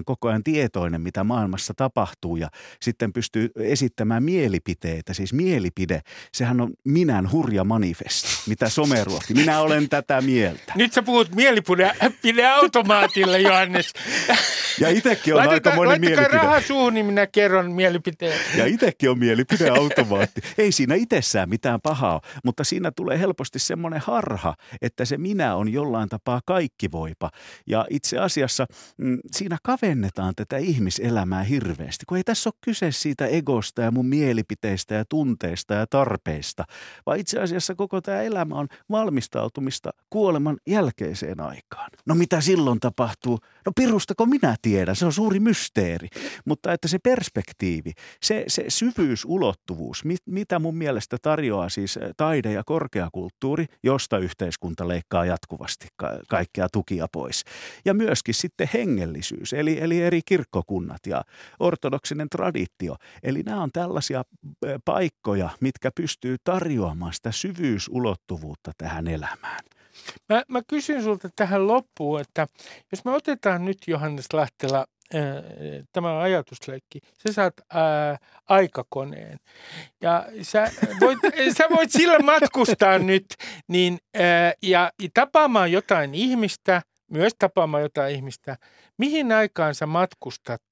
[0.04, 2.48] koko ajan tietoinen, mitä maailmassa tapahtuu ja
[2.80, 5.14] sitten pystyy esittämään mielipiteitä.
[5.14, 6.00] Siis mielipide,
[6.32, 9.34] sehän on minän hurja manifesti, mitä some ruokki.
[9.34, 10.72] Minä olen tätä mieltä.
[10.74, 13.92] Nyt sä puhut mielipideautomaatille, Johannes.
[14.80, 16.28] Ja itsekin on aika moni mielipide.
[16.28, 18.40] rahaa suuhun, niin minä kerron mielipiteen.
[18.56, 20.40] Ja itsekin on mielipideautomaatti.
[20.58, 25.72] Ei siinä itsessään mitään pahaa, mutta siinä tulee helposti semmoinen harha, että se minä on
[25.72, 27.30] jollain tapaa kaikkivoipa.
[27.66, 33.26] Ja itse asiassa mm, siinä kavennetaan tätä ihmiselämää hirveästi, kun ei tässä ole kyse siitä
[33.26, 36.64] egosta ja mun mielipiteistä ja tunteista ja tarpeista,
[37.06, 41.90] vaan itse asiassa koko tämä elämä on valmistautumista kuoleman jälkeiseen aikaan.
[42.06, 43.38] No mitä silloin tapahtuu?
[43.66, 46.08] No pirustako minä tiedän, se on suuri mysteeri.
[46.44, 47.92] Mutta että se perspektiivi,
[48.22, 55.24] se, se syvyysulottuvuus, mit, mitä mun mielestä tarjoaa siis taide ja korkeakulttuuri, josta yhteiskunta leikkaa
[55.24, 57.44] jatkuvasti ka- kaikkea tukia pois.
[57.84, 61.22] Ja myöskin sitten hengellisyys, eli, eli eri kirkkokunnat ja
[61.60, 62.96] ortodoksinen traditio.
[63.22, 64.24] Eli nämä on tällaisia
[64.84, 69.73] paikkoja, mitkä pystyy tarjoamaan sitä syvyysulottuvuutta tähän elämään.
[70.28, 72.46] Mä, mä kysyn sulta tähän loppuun, että
[72.92, 74.84] jos me otetaan nyt Johannes Lahtela
[75.92, 78.16] tämä on ajatusleikki, sä saat ää,
[78.48, 79.38] aikakoneen
[80.02, 80.70] ja sä
[81.00, 81.18] voit,
[81.58, 83.26] sä voit sillä matkustaa nyt
[83.68, 88.56] niin, ää, ja tapaamaan jotain ihmistä, myös tapaamaan jotain ihmistä,
[88.98, 90.62] mihin aikaan sä matkustat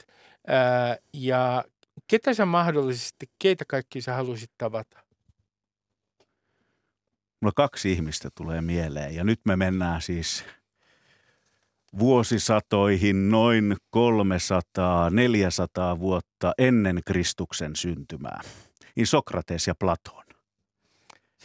[0.46, 1.64] ää, ja
[2.10, 5.11] ketä sä mahdollisesti, keitä kaikki sä haluaisit tavata?
[7.43, 10.45] Mulla kaksi ihmistä tulee mieleen ja nyt me mennään siis
[11.99, 18.40] vuosisatoihin noin 300-400 vuotta ennen Kristuksen syntymää.
[18.97, 20.24] Niin Sokrates ja Platon.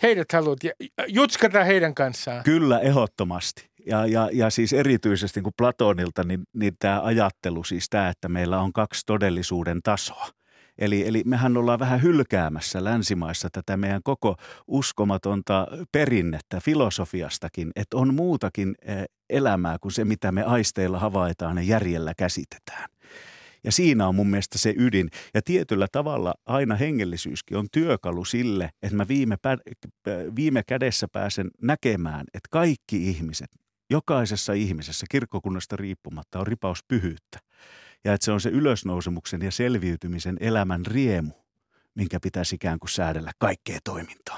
[0.02, 0.60] Heidät haluat
[1.08, 2.44] jutskata heidän kanssaan.
[2.44, 3.70] Kyllä, ehdottomasti.
[3.86, 8.30] Ja, ja, ja siis erityisesti niin kuin Platonilta, niin, niin tämä ajattelu, siis tämä, että
[8.30, 10.28] meillä on kaksi todellisuuden tasoa.
[10.78, 14.36] Eli, eli mehän ollaan vähän hylkäämässä länsimaissa tätä meidän koko
[14.68, 21.64] uskomatonta perinnettä filosofiastakin, että on muutakin eh, elämää kuin se, mitä me aisteilla havaitaan ja
[21.64, 22.90] järjellä käsitetään.
[23.64, 25.10] Ja siinä on mun mielestä se ydin.
[25.34, 29.38] Ja tietyllä tavalla aina hengellisyyskin on työkalu sille, että mä viime,
[30.36, 33.50] viime kädessä pääsen näkemään, että kaikki ihmiset,
[33.90, 37.40] jokaisessa ihmisessä kirkkokunnasta riippumatta on ripaus pyhyyttä
[38.06, 41.32] ja että se on se ylösnousemuksen ja selviytymisen elämän riemu,
[41.96, 44.38] minkä pitäisi ikään kuin säädellä kaikkea toimintaa.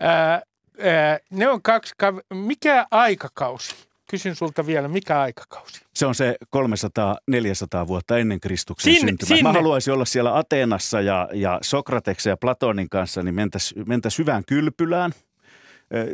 [0.00, 0.42] Ää,
[0.80, 1.94] ää, ne on kaksi,
[2.34, 3.74] mikä aikakausi?
[4.10, 5.80] Kysyn sulta vielä, mikä aikakausi?
[5.94, 9.36] Se on se 300-400 vuotta ennen Kristuksen sinne, syntymää.
[9.36, 9.42] Sinne.
[9.42, 14.42] Mä haluaisin olla siellä Ateenassa ja, ja Sokrateksen ja Platonin kanssa, niin mentäisiin mentäisi syvään
[14.46, 15.12] kylpylään–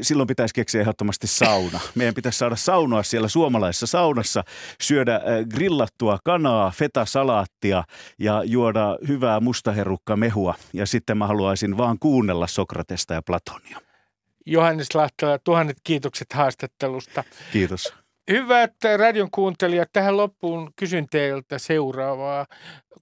[0.03, 1.81] silloin pitäisi keksiä ehdottomasti sauna.
[1.95, 4.45] Meidän pitäisi saada saunoa siellä suomalaisessa saunassa,
[4.81, 5.21] syödä
[5.51, 7.85] grillattua kanaa, fetasalaattia
[8.19, 10.55] ja juoda hyvää mustaherukka mehua.
[10.73, 13.81] Ja sitten mä haluaisin vaan kuunnella Sokratesta ja Platonia.
[14.47, 17.25] Johannes Lahtela, tuhannet kiitokset haastattelusta.
[17.53, 17.95] Kiitos.
[18.31, 22.47] Hyvät radion kuuntelijat, tähän loppuun kysyn teiltä seuraavaa.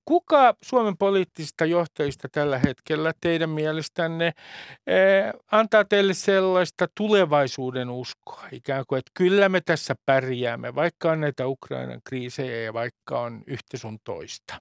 [0.04, 8.84] Kuka Suomen poliittisista johtajista tällä hetkellä teidän mielestänne eh, antaa teille sellaista tulevaisuuden uskoa, ikään
[8.88, 13.76] kuin, että kyllä me tässä pärjäämme, vaikka on näitä Ukrainan kriisejä ja vaikka on yhtä
[13.76, 14.54] sun toista.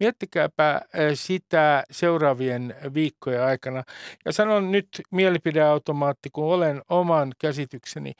[0.00, 3.82] Miettikääpä eh, sitä seuraavien viikkojen aikana.
[4.24, 8.12] Ja sanon nyt mielipideautomaatti, kun olen oman käsitykseni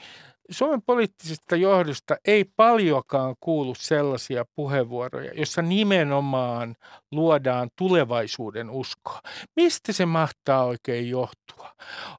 [0.50, 6.76] Suomen poliittisesta johdosta ei paljonkaan kuulu sellaisia puheenvuoroja, jossa nimenomaan
[7.12, 9.20] luodaan tulevaisuuden uskoa.
[9.56, 11.72] Mistä se mahtaa oikein johtua?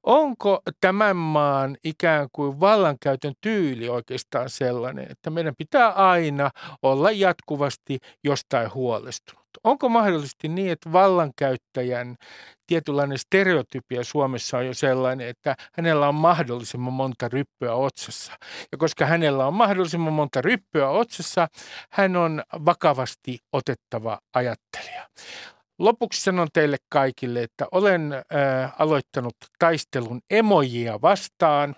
[0.03, 6.51] Onko tämän maan ikään kuin vallankäytön tyyli oikeastaan sellainen, että meidän pitää aina
[6.81, 9.42] olla jatkuvasti jostain huolestunut?
[9.63, 12.15] Onko mahdollisesti niin, että vallankäyttäjän
[12.67, 18.33] tietynlainen stereotypia Suomessa on jo sellainen, että hänellä on mahdollisimman monta ryppyä otsassa.
[18.71, 21.47] Ja koska hänellä on mahdollisimman monta ryppyä otsassa,
[21.91, 25.07] hän on vakavasti otettava ajattelija.
[25.79, 31.75] Lopuksi sanon teille kaikille, että olen äh, aloittanut taistelun emojia vastaan.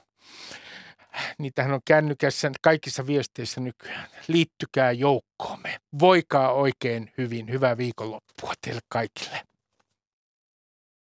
[1.39, 4.09] Niitähän on kännykässä kaikissa viesteissä nykyään.
[4.27, 5.77] Liittykää joukkoomme.
[5.99, 7.49] Voikaa oikein hyvin.
[7.49, 9.41] Hyvää viikonloppua teille kaikille.